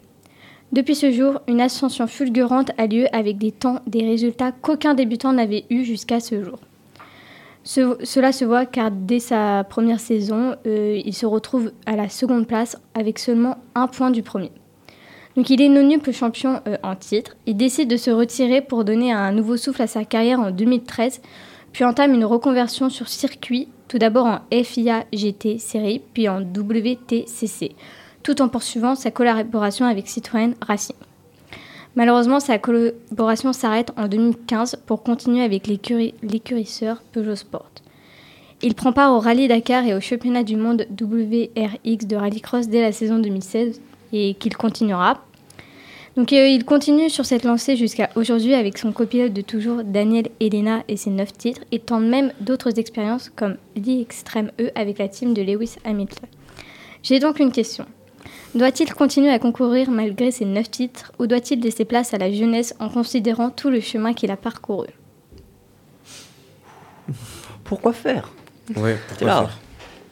Depuis 0.70 0.94
ce 0.94 1.10
jour, 1.10 1.40
une 1.48 1.60
ascension 1.60 2.06
fulgurante 2.06 2.70
a 2.78 2.86
lieu 2.86 3.06
avec 3.12 3.38
des 3.38 3.52
temps, 3.52 3.80
des 3.86 4.04
résultats 4.04 4.52
qu'aucun 4.52 4.94
débutant 4.94 5.32
n'avait 5.32 5.64
eu 5.70 5.82
jusqu'à 5.82 6.20
ce 6.20 6.44
jour. 6.44 6.58
Ce, 7.68 7.98
cela 8.02 8.32
se 8.32 8.46
voit 8.46 8.64
car 8.64 8.90
dès 8.90 9.18
sa 9.18 9.62
première 9.62 10.00
saison, 10.00 10.56
euh, 10.66 10.98
il 11.04 11.12
se 11.12 11.26
retrouve 11.26 11.70
à 11.84 11.96
la 11.96 12.08
seconde 12.08 12.46
place 12.46 12.78
avec 12.94 13.18
seulement 13.18 13.58
un 13.74 13.88
point 13.88 14.10
du 14.10 14.22
premier. 14.22 14.50
Donc 15.36 15.50
il 15.50 15.60
est 15.60 15.68
non-nuple 15.68 16.10
champion 16.12 16.62
euh, 16.66 16.78
en 16.82 16.96
titre. 16.96 17.36
Il 17.44 17.58
décide 17.58 17.90
de 17.90 17.98
se 17.98 18.10
retirer 18.10 18.62
pour 18.62 18.86
donner 18.86 19.12
un 19.12 19.32
nouveau 19.32 19.58
souffle 19.58 19.82
à 19.82 19.86
sa 19.86 20.06
carrière 20.06 20.40
en 20.40 20.50
2013, 20.50 21.20
puis 21.72 21.84
entame 21.84 22.14
une 22.14 22.24
reconversion 22.24 22.88
sur 22.88 23.06
circuit, 23.06 23.68
tout 23.86 23.98
d'abord 23.98 24.24
en 24.24 24.40
FIA 24.50 25.04
GT 25.12 25.58
série, 25.58 26.00
puis 26.14 26.26
en 26.26 26.40
WTCC, 26.40 27.76
tout 28.22 28.40
en 28.40 28.48
poursuivant 28.48 28.94
sa 28.94 29.10
collaboration 29.10 29.84
avec 29.84 30.08
Citroën 30.08 30.54
Racing. 30.66 30.96
Malheureusement, 31.98 32.38
sa 32.38 32.58
collaboration 32.58 33.52
s'arrête 33.52 33.90
en 33.96 34.06
2015 34.06 34.76
pour 34.86 35.02
continuer 35.02 35.42
avec 35.42 35.66
l'écurisseur 35.66 37.02
Peugeot 37.10 37.34
Sport. 37.34 37.72
Il 38.62 38.76
prend 38.76 38.92
part 38.92 39.12
au 39.12 39.18
Rallye 39.18 39.48
Dakar 39.48 39.84
et 39.84 39.94
au 39.94 40.00
championnat 40.00 40.44
du 40.44 40.54
monde 40.54 40.86
WRX 40.92 42.06
de 42.06 42.14
rallycross 42.14 42.68
dès 42.68 42.82
la 42.82 42.92
saison 42.92 43.18
2016 43.18 43.80
et 44.12 44.34
qu'il 44.34 44.56
continuera. 44.56 45.24
Donc 46.14 46.32
euh, 46.32 46.46
il 46.46 46.64
continue 46.64 47.10
sur 47.10 47.26
cette 47.26 47.42
lancée 47.42 47.74
jusqu'à 47.74 48.10
aujourd'hui 48.14 48.54
avec 48.54 48.78
son 48.78 48.92
copilote 48.92 49.32
de 49.32 49.42
toujours 49.42 49.82
Daniel 49.82 50.28
Elena 50.38 50.84
et 50.86 50.96
ses 50.96 51.10
9 51.10 51.32
titres 51.32 51.64
et 51.72 51.80
tente 51.80 52.04
même 52.04 52.32
d'autres 52.38 52.78
expériences 52.78 53.28
comme 53.28 53.56
l'E-Extreme 53.74 54.52
E 54.60 54.70
avec 54.76 54.98
la 54.98 55.08
team 55.08 55.34
de 55.34 55.42
Lewis 55.42 55.74
Hamilton. 55.84 56.28
J'ai 57.02 57.18
donc 57.18 57.40
une 57.40 57.50
question. 57.50 57.86
Doit-il 58.54 58.92
continuer 58.94 59.30
à 59.30 59.38
concourir 59.38 59.90
malgré 59.90 60.30
ses 60.30 60.44
9 60.44 60.70
titres 60.70 61.12
ou 61.18 61.26
doit-il 61.26 61.60
laisser 61.60 61.84
place 61.84 62.14
à 62.14 62.18
la 62.18 62.32
jeunesse 62.32 62.74
en 62.80 62.88
considérant 62.88 63.50
tout 63.50 63.70
le 63.70 63.80
chemin 63.80 64.14
qu'il 64.14 64.30
a 64.30 64.36
parcouru? 64.36 64.88
Pourquoi 67.64 67.92
faire? 67.92 68.30
Pourquoi 68.72 68.90
là. 69.22 69.40
faire? 69.40 69.58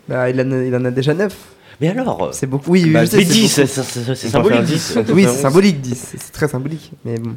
Bah, 0.08 0.30
il, 0.30 0.40
en 0.40 0.50
a, 0.52 0.62
il 0.64 0.74
en 0.74 0.84
a 0.84 0.90
déjà 0.90 1.14
9. 1.14 1.34
Mais 1.80 1.88
alors? 1.88 2.32
C'est 2.32 2.46
beaucoup. 2.46 2.70
Oui, 2.72 2.90
Bah, 2.90 3.06
c'est 3.06 3.18
10, 3.24 3.58
beaucoup. 3.58 3.68
c'est 4.14 4.28
symbolique. 4.28 4.32
peut 4.32 4.48
faire 4.54 4.62
10. 4.64 4.72
10. 4.72 4.96
On 4.98 5.04
peut 5.04 5.12
Oui, 5.12 5.22
c'est 5.24 5.28
11. 5.30 5.36
symbolique 5.36 5.80
10. 5.80 6.14
C'est 6.18 6.32
très 6.32 6.48
symbolique. 6.48 6.92
Mais 7.04 7.18
bon. 7.18 7.34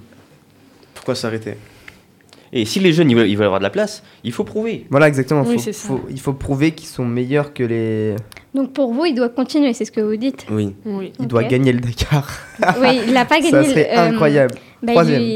Pourquoi 0.94 1.16
s'arrêter? 1.16 1.56
Et 2.52 2.66
si 2.66 2.80
les 2.80 2.94
jeunes 2.94 3.10
ils 3.12 3.16
veulent, 3.16 3.30
ils 3.30 3.36
veulent 3.38 3.46
avoir 3.46 3.60
de 3.60 3.64
la 3.64 3.70
place, 3.70 4.02
il 4.24 4.32
faut 4.32 4.44
prouver. 4.44 4.88
Voilà, 4.90 5.08
exactement. 5.08 5.44
Oui, 5.46 5.56
Faut- 5.58 5.62
c'est 5.64 5.74
ça. 5.74 5.88
faut- 5.88 6.02
il 6.10 6.20
faut 6.20 6.34
prouver 6.34 6.72
qu'ils 6.72 6.88
sont 6.88 7.06
meilleurs 7.06 7.54
que 7.54 7.64
les. 7.64 8.16
Donc 8.56 8.74
pour 8.74 8.94
vous, 8.94 9.06
il 9.06 9.14
doit 9.16 9.30
continuer, 9.30 9.74
c'est 9.74 9.86
ce 9.86 9.92
que 9.92 10.02
vous 10.02 10.16
dites 10.16 10.46
Oui. 10.52 10.74
Oui. 10.86 11.14
Il 11.20 11.28
doit 11.28 11.44
gagner 11.44 11.72
le 11.72 11.80
Dakar. 11.80 12.28
Oui, 12.82 13.00
il 13.08 13.14
n'a 13.14 13.26
pas 13.26 13.38
gagné. 13.40 13.52
Ça 13.52 13.62
le- 13.62 13.68
serait 13.68 13.90
euh, 13.96 14.10
incroyable. 14.10 14.56
bah, 14.82 14.92
il, 14.92 14.96
Troisième. 14.96 15.20
lui, 15.22 15.36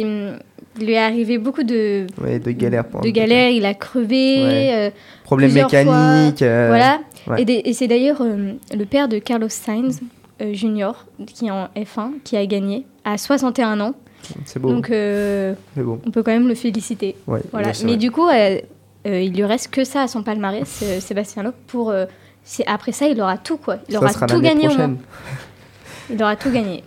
il 0.80 0.86
lui 0.88 0.94
est 0.94 0.98
arrivé 0.98 1.38
beaucoup 1.38 1.64
de, 1.64 2.08
Ouais, 2.22 2.40
de 2.40 2.52
galères. 2.52 2.86
de 3.04 3.10
galères, 3.10 3.50
il 3.52 3.66
a 3.66 3.74
crevé. 3.76 4.44
Ouais. 4.44 4.72
euh, 4.74 4.90
Problèmes 5.24 5.54
mécaniques. 5.54 6.42
euh, 6.42 6.68
Voilà. 6.70 7.00
ouais. 7.28 7.44
Et, 7.48 7.74
c'est 7.74 7.88
d'ailleurs 7.88 8.22
euh, 8.22 8.54
le 8.76 8.86
père 8.86 9.08
de 9.08 9.20
Carlos 9.20 9.48
Sainz 9.50 10.00
euh, 10.42 10.54
Junior, 10.54 11.06
qui 11.28 11.46
est 11.46 11.52
en 11.52 11.66
F1, 11.76 12.14
qui 12.24 12.36
a 12.36 12.46
gagné 12.48 12.86
à 13.06 13.18
61 13.20 13.80
ans. 13.80 13.94
C'est 14.46 14.58
beau. 14.60 14.70
Donc 14.70 14.90
euh, 14.90 15.54
beau. 15.76 16.00
on 16.08 16.10
peut 16.10 16.24
quand 16.24 16.32
même 16.32 16.48
le 16.48 16.56
féliciter. 16.56 17.16
Voilà. 17.28 17.44
Mais 17.84 17.90
vrai. 17.90 17.98
du 17.98 18.10
coup, 18.10 18.28
euh, 18.28 18.58
euh, 19.06 19.22
il 19.22 19.34
lui 19.34 19.44
reste 19.44 19.70
que 19.70 19.84
ça 19.84 20.02
à 20.04 20.08
son 20.08 20.24
palmarès, 20.24 20.68
Sébastien 21.00 21.44
Loeb, 21.44 21.54
pour. 21.68 21.94
C'est- 22.44 22.66
après 22.68 22.92
ça, 22.92 23.08
il 23.08 23.20
aura 23.22 23.38
tout, 23.38 23.58
quoi. 23.58 23.78
Il 23.88 23.94
Ça 23.94 24.00
aura 24.00 24.10
sera 24.12 24.26
tout 24.28 24.40
gagné 24.42 24.68
au 24.68 24.76
moins. 24.76 24.96
Il 26.10 26.22
aura 26.22 26.36
tout 26.36 26.52
gagné. 26.52 26.84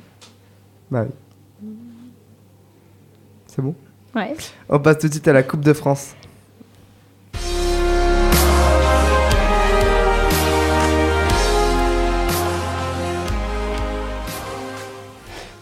Bah 0.91 1.05
oui. 1.09 1.69
C'est 3.47 3.63
bon. 3.63 3.75
Ouais. 4.15 4.37
On 4.69 4.79
passe 4.79 4.99
tout 4.99 5.09
de 5.09 5.13
suite 5.13 5.29
à 5.29 5.33
la 5.33 5.43
Coupe 5.43 5.63
de 5.63 5.73
France. 5.73 6.15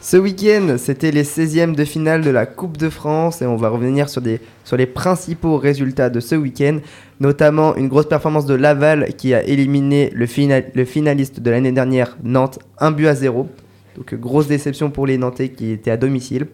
Ce 0.04 0.18
week-end, 0.18 0.76
c'était 0.76 1.12
les 1.12 1.22
16e 1.24 1.74
de 1.74 1.82
finale 1.86 2.20
de 2.20 2.28
la 2.28 2.44
Coupe 2.44 2.76
de 2.76 2.90
France 2.90 3.40
et 3.40 3.46
on 3.46 3.56
va 3.56 3.70
revenir 3.70 4.10
sur, 4.10 4.20
les 4.20 4.86
principaux 4.86 5.56
résultats 5.56 6.10
de 6.10 6.20
ce 6.20 6.34
week-end, 6.34 6.80
notamment 7.20 7.74
une 7.74 7.88
grosse 7.88 8.04
performance 8.04 8.44
de 8.44 8.52
Laval 8.52 9.14
qui 9.16 9.32
a 9.32 9.42
éliminé 9.42 10.10
le, 10.14 10.26
final- 10.26 10.70
le 10.74 10.84
finaliste 10.84 11.40
de 11.40 11.50
l'année 11.50 11.72
dernière, 11.72 12.18
Nantes, 12.22 12.58
1 12.80 12.90
but 12.90 13.06
à 13.06 13.14
0. 13.14 13.48
Donc 13.96 14.14
grosse 14.16 14.46
déception 14.46 14.90
pour 14.90 15.06
les 15.06 15.16
Nantais 15.16 15.48
qui 15.48 15.70
étaient 15.70 15.90
à 15.90 15.96
domicile. 15.96 16.48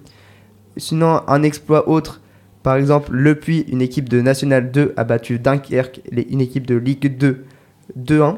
Sinon, 0.77 1.23
un 1.27 1.43
exploit 1.43 1.89
autre, 1.89 2.21
par 2.63 2.77
exemple, 2.77 3.11
Le 3.11 3.35
Puy, 3.35 3.67
une 3.69 3.83
équipe 3.83 4.09
de 4.09 4.21
National 4.21 4.71
2 4.71 4.95
a 4.97 5.03
battu 5.03 5.41
Dunkerque, 5.41 6.03
une 6.13 6.41
équipe 6.41 6.69
de 6.69 6.77
Ligue 6.77 7.17
2 7.19 7.45
2-1. 7.99 8.37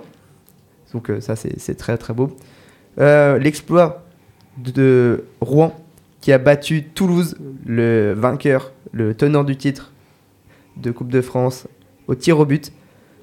Donc 0.94 1.10
euh, 1.10 1.20
ça, 1.20 1.36
c'est 1.36 1.74
très 1.76 1.98
très 1.98 2.14
beau. 2.14 2.34
Euh, 2.98 3.36
L'exploit 3.36 4.06
de, 4.58 5.24
Rouen 5.40 5.74
qui 6.20 6.32
a 6.32 6.38
battu 6.38 6.84
Toulouse, 6.84 7.36
le 7.66 8.12
vainqueur, 8.12 8.72
le 8.92 9.14
tenant 9.14 9.44
du 9.44 9.56
titre 9.56 9.92
de 10.76 10.90
Coupe 10.90 11.10
de 11.10 11.20
France, 11.20 11.66
au 12.06 12.14
tir 12.14 12.38
au 12.38 12.46
but. 12.46 12.72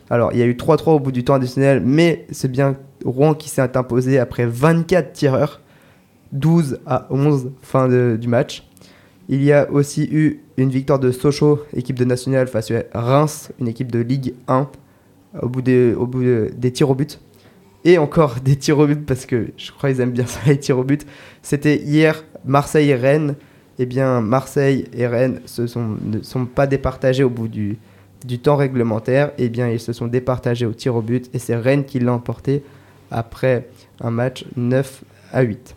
Alors, 0.10 0.34
il 0.34 0.40
y 0.40 0.42
a 0.42 0.46
eu 0.46 0.54
3-3 0.54 0.92
au 0.92 1.00
bout 1.00 1.12
du 1.12 1.24
temps 1.24 1.36
additionnel, 1.36 1.82
mais 1.86 2.26
c'est 2.32 2.52
bien 2.52 2.76
Rouen 3.06 3.34
qui 3.34 3.50
s'est 3.50 3.78
imposé 3.78 4.20
après 4.20 4.46
24 4.46 5.14
tireurs, 5.14 5.62
12 6.34 6.80
à 6.86 7.08
11 7.10 7.52
fin 7.62 7.88
du 8.18 8.28
match. 8.28 8.68
Il 9.30 9.44
y 9.44 9.54
a 9.54 9.72
aussi 9.72 10.10
eu 10.12 10.42
une 10.58 10.70
victoire 10.70 11.00
de 11.00 11.12
Sochaux, 11.12 11.64
équipe 11.74 11.98
de 11.98 12.06
nationale, 12.06 12.48
face 12.48 12.72
à 12.72 13.02
Reims, 13.02 13.52
une 13.60 13.68
équipe 13.68 13.92
de 13.92 14.00
Ligue 14.00 14.34
1, 14.48 14.68
au 15.42 15.48
bout 15.48 15.62
des 15.62 16.72
tirs 16.74 16.90
au 16.90 16.96
but. 16.96 17.20
Et 17.90 17.98
encore 17.98 18.36
des 18.36 18.56
tirs 18.56 18.78
au 18.78 18.86
but, 18.86 19.04
parce 19.04 19.26
que 19.26 19.48
je 19.58 19.72
crois 19.72 19.90
qu'ils 19.90 20.00
aiment 20.00 20.12
bien 20.12 20.28
ça, 20.28 20.42
les 20.46 20.60
tirs 20.60 20.78
au 20.78 20.84
but. 20.84 21.08
C'était 21.42 21.78
hier 21.78 22.24
Marseille 22.46 22.92
et 22.92 22.96
Rennes. 22.96 23.34
Eh 23.80 23.88
bien, 23.88 24.22
Marseille 24.22 24.86
et 24.94 25.08
Rennes 25.08 25.42
se 25.48 25.66
sont, 25.66 25.98
ne 26.04 26.22
sont 26.22 26.46
pas 26.46 26.68
départagés 26.68 27.24
au 27.24 27.32
bout 27.32 27.48
du, 27.48 27.80
du 28.28 28.38
temps 28.38 28.58
réglementaire. 28.58 29.32
Eh 29.40 29.50
bien, 29.50 29.70
ils 29.70 29.80
se 29.80 29.92
sont 29.92 30.06
départagés 30.06 30.68
au 30.68 30.74
tir 30.74 30.96
au 30.96 31.02
but. 31.02 31.32
Et 31.34 31.40
c'est 31.40 31.56
Rennes 31.56 31.84
qui 31.84 32.00
l'a 32.00 32.14
emporté 32.14 32.62
après 33.10 33.68
un 34.02 34.12
match 34.12 34.46
9 34.56 35.04
à 35.34 35.42
8. 35.42 35.76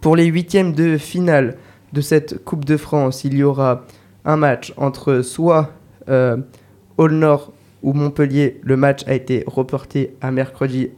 Pour 0.00 0.14
les 0.14 0.26
huitièmes 0.26 0.74
de 0.74 0.96
finale 0.96 1.56
de 1.92 2.00
cette 2.00 2.44
Coupe 2.44 2.64
de 2.64 2.76
France, 2.76 3.24
il 3.24 3.34
y 3.34 3.42
aura 3.42 3.84
un 4.24 4.36
match 4.36 4.74
entre 4.76 5.22
soit 5.22 5.72
euh, 6.08 6.36
Aulnord 6.98 7.52
ou 7.82 7.94
Montpellier. 7.94 8.60
Le 8.62 8.76
match 8.76 9.02
a 9.08 9.14
été 9.14 9.42
reporté 9.48 10.14
à 10.20 10.30
mercredi 10.30 10.90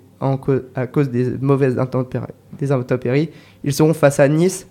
à 0.75 0.87
cause 0.87 1.11
des 1.11 1.31
mauvaises 1.41 1.79
intempéries. 1.79 3.31
Ils 3.65 3.73
seront 3.73 3.95
face 3.95 4.21
à 4.21 4.29
Nice. 4.29 4.67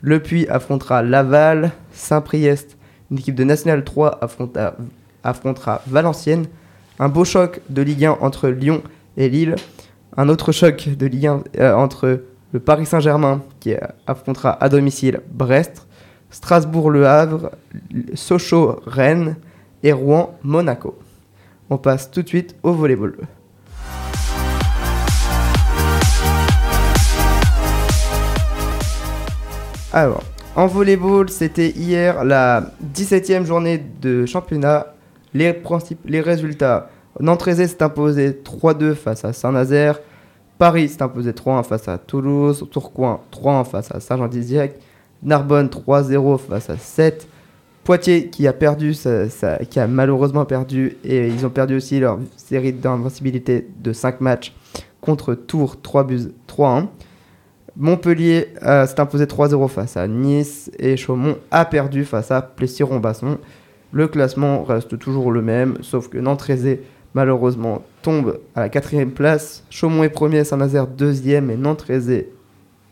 Le 0.00 0.20
Puy 0.20 0.46
affrontera 0.48 1.02
Laval. 1.02 1.72
Saint-Priest, 1.92 2.76
une 3.10 3.18
équipe 3.18 3.34
de 3.34 3.44
National 3.44 3.84
3, 3.84 4.18
affronta- 4.22 4.76
affrontera 5.22 5.82
Valenciennes. 5.86 6.46
Un 6.98 7.08
beau 7.08 7.24
choc 7.24 7.60
de 7.70 7.82
Ligue 7.82 8.04
1 8.04 8.18
entre 8.20 8.48
Lyon 8.48 8.82
et 9.16 9.28
Lille. 9.28 9.56
Un 10.16 10.28
autre 10.28 10.52
choc 10.52 10.88
de 10.88 11.06
Ligue 11.06 11.26
1 11.26 11.42
euh, 11.58 11.74
entre 11.74 12.22
le 12.52 12.60
Paris 12.60 12.86
Saint-Germain 12.86 13.42
qui 13.60 13.74
euh, 13.74 13.78
affrontera 14.06 14.52
à 14.62 14.68
domicile 14.68 15.20
Brest, 15.32 15.86
Strasbourg-Le 16.30 17.06
Havre, 17.06 17.50
Sochaux-Rennes 18.14 19.36
et 19.82 19.92
Rouen-Monaco. 19.92 20.96
On 21.70 21.78
passe 21.78 22.10
tout 22.10 22.22
de 22.22 22.28
suite 22.28 22.54
au 22.62 22.72
volleyball. 22.72 23.16
Alors, 29.96 30.24
en 30.56 30.66
volleyball, 30.66 31.30
c'était 31.30 31.70
hier 31.70 32.24
la 32.24 32.72
17e 32.96 33.44
journée 33.44 33.80
de 34.02 34.26
championnat. 34.26 34.88
Les, 35.34 35.62
les 36.04 36.20
résultats 36.20 36.90
Nantes-Rézé 37.20 37.68
s'est 37.68 37.80
imposé 37.80 38.32
3-2 38.32 38.94
face 38.94 39.24
à 39.24 39.32
Saint-Nazaire. 39.32 40.00
Paris 40.58 40.88
s'est 40.88 41.00
imposé 41.00 41.30
3-1 41.30 41.62
face 41.62 41.86
à 41.86 41.96
Toulouse. 41.96 42.66
Tourcoing 42.72 43.20
3-1 43.32 43.64
face 43.66 43.94
à 43.94 44.00
Saint-Jean-d'Iziac. 44.00 44.72
Narbonne 45.22 45.68
3-0 45.68 46.38
face 46.38 46.70
à 46.70 46.76
7. 46.76 47.28
Poitiers 47.84 48.30
qui 48.30 48.48
a 48.48 48.52
perdu, 48.52 48.96
qui 49.70 49.78
a 49.78 49.86
malheureusement 49.86 50.44
perdu, 50.44 50.96
et 51.04 51.28
ils 51.28 51.46
ont 51.46 51.50
perdu 51.50 51.76
aussi 51.76 52.00
leur 52.00 52.18
série 52.36 52.72
d'invincibilité 52.72 53.68
de 53.78 53.92
5 53.92 54.20
matchs 54.20 54.56
contre 55.00 55.34
Tours 55.34 55.80
3 55.80 56.02
buts 56.02 56.32
3-1. 56.48 56.88
Montpellier 57.76 58.48
s'est 58.60 59.00
imposé 59.00 59.24
3-0 59.24 59.68
face 59.68 59.96
à 59.96 60.06
Nice 60.06 60.70
et 60.78 60.96
Chaumont 60.96 61.38
a 61.50 61.64
perdu 61.64 62.04
face 62.04 62.30
à 62.30 62.40
Plessis-Rombasson. 62.40 63.38
Le 63.92 64.08
classement 64.08 64.62
reste 64.64 64.98
toujours 64.98 65.32
le 65.32 65.42
même, 65.42 65.78
sauf 65.82 66.08
que 66.08 66.18
Nantes-Rézé 66.18 66.82
malheureusement 67.14 67.82
tombe 68.02 68.40
à 68.54 68.60
la 68.60 68.68
quatrième 68.68 69.12
place. 69.12 69.64
Chaumont 69.70 70.02
est 70.02 70.08
premier, 70.08 70.44
Saint-Nazaire 70.44 70.86
deuxième 70.86 71.50
et 71.50 71.56
Nantes-Rézé 71.56 72.32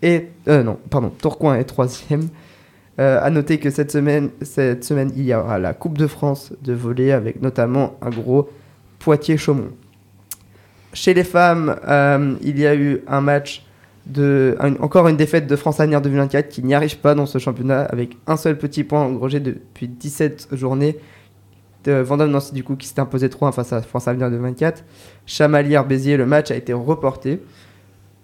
est... 0.00 0.28
Euh, 0.48 0.62
non, 0.62 0.78
pardon, 0.90 1.10
Tourcoing 1.10 1.56
est 1.56 1.64
troisième. 1.64 2.28
Euh, 3.00 3.18
à 3.22 3.30
noter 3.30 3.58
que 3.58 3.70
cette 3.70 3.90
semaine, 3.90 4.30
cette 4.42 4.84
semaine, 4.84 5.10
il 5.16 5.24
y 5.24 5.34
aura 5.34 5.58
la 5.58 5.74
Coupe 5.74 5.98
de 5.98 6.06
France 6.06 6.52
de 6.62 6.72
volley 6.72 7.10
avec 7.10 7.40
notamment 7.40 7.96
un 8.02 8.10
gros 8.10 8.50
Poitiers-Chaumont. 8.98 9.70
Chez 10.92 11.14
les 11.14 11.24
femmes, 11.24 11.76
euh, 11.88 12.34
il 12.42 12.58
y 12.58 12.66
a 12.66 12.74
eu 12.74 13.02
un 13.08 13.22
match 13.22 13.64
encore 14.80 15.08
une 15.08 15.16
défaite 15.16 15.46
de 15.46 15.56
France 15.56 15.80
Avenir 15.80 16.00
2024 16.00 16.48
qui 16.48 16.62
n'y 16.62 16.74
arrive 16.74 16.98
pas 16.98 17.14
dans 17.14 17.26
ce 17.26 17.38
championnat 17.38 17.82
avec 17.82 18.16
un 18.26 18.36
seul 18.36 18.58
petit 18.58 18.84
point 18.84 19.02
engrangé 19.02 19.40
depuis 19.40 19.88
17 19.88 20.48
journées. 20.52 20.98
Vendôme 21.86 22.30
Nancy 22.30 22.54
du 22.54 22.62
coup 22.62 22.76
qui 22.76 22.86
s'est 22.86 23.00
imposé 23.00 23.28
3-1 23.28 23.52
face 23.52 23.72
à 23.72 23.82
France 23.82 24.08
Avenir 24.08 24.30
de 24.30 24.36
24. 24.36 24.84
Chamalières 25.26 25.86
Béziers, 25.86 26.16
le 26.16 26.26
match 26.26 26.50
a 26.50 26.56
été 26.56 26.72
reporté. 26.72 27.40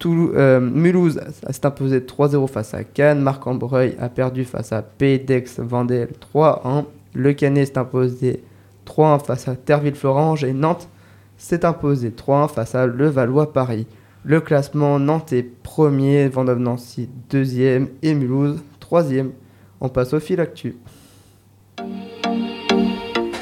Euh, 0.07 0.61
Mulhouse 0.61 1.21
s'est 1.51 1.67
imposé 1.67 2.01
3-0 2.01 2.49
face 2.49 2.75
à 2.75 2.85
Cannes. 2.85 3.21
Marc-en-Breuil 3.21 3.97
a 4.01 4.09
perdu 4.09 4.45
face 4.45 4.73
à 4.73 4.83
Pédex 4.83 5.59
Vendel 5.59 6.11
3-1. 6.35 6.85
Le 7.15 7.33
Canet 7.33 7.67
s'est 7.67 7.79
imposé 7.79 8.43
3-1 8.87 9.25
face 9.25 9.49
à 9.49 9.57
Terville-Florange. 9.57 10.45
Et 10.45 10.53
Nantes 10.53 10.89
s'est 11.37 11.65
imposé 11.65 12.11
3-1 12.11 12.49
face 12.49 12.75
à 12.75 12.87
Levallois-Paris. 12.87 13.87
Le 14.29 14.43
classement 14.43 14.99
Nantes 14.99 15.33
est 15.33 15.43
premier, 15.43 16.29
Vendôme 16.29 16.59
Nancy 16.63 17.09
deuxième 17.31 17.89
et 18.03 18.13
Mulhouse 18.13 18.63
troisième. 18.79 19.33
On 19.81 19.89
passe 19.89 20.13
au 20.13 20.21
fil 20.21 20.39
actu. 20.39 20.77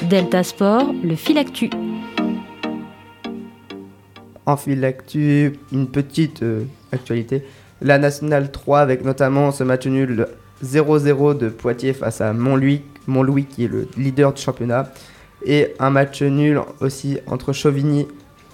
Delta 0.08 0.44
Sport, 0.44 0.94
le 1.02 1.16
fil 1.16 1.38
actu. 1.38 1.70
En 4.46 4.56
fil 4.56 4.84
actu, 4.84 5.58
une 5.72 5.88
petite 5.88 6.44
euh, 6.44 6.62
actualité. 6.92 7.42
La 7.80 7.98
Nationale 7.98 8.52
3 8.52 8.78
avec 8.78 9.04
notamment 9.04 9.50
ce 9.50 9.64
match 9.64 9.88
nul 9.88 10.28
0-0 10.62 11.36
de 11.36 11.48
Poitiers 11.48 11.94
face 11.94 12.20
à 12.20 12.32
Montlouis, 12.32 12.82
Montlouis 13.08 13.46
qui 13.46 13.64
est 13.64 13.68
le 13.68 13.88
leader 13.96 14.32
du 14.32 14.40
championnat. 14.40 14.92
Et 15.44 15.74
un 15.80 15.90
match 15.90 16.22
nul 16.22 16.60
aussi 16.80 17.18
entre 17.26 17.52
Chauvigny 17.52 18.06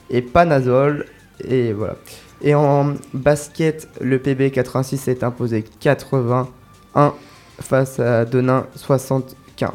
et 0.08 0.22
Panazol. 0.22 1.04
Et 1.44 1.72
voilà. 1.72 1.96
Et 2.42 2.54
en 2.54 2.94
basket, 3.14 3.88
le 4.00 4.18
PB 4.18 4.50
86 4.52 4.96
s'est 4.98 5.22
imposé 5.24 5.62
81 5.80 7.14
face 7.60 8.00
à 8.00 8.24
Denain 8.24 8.66
75. 8.74 9.70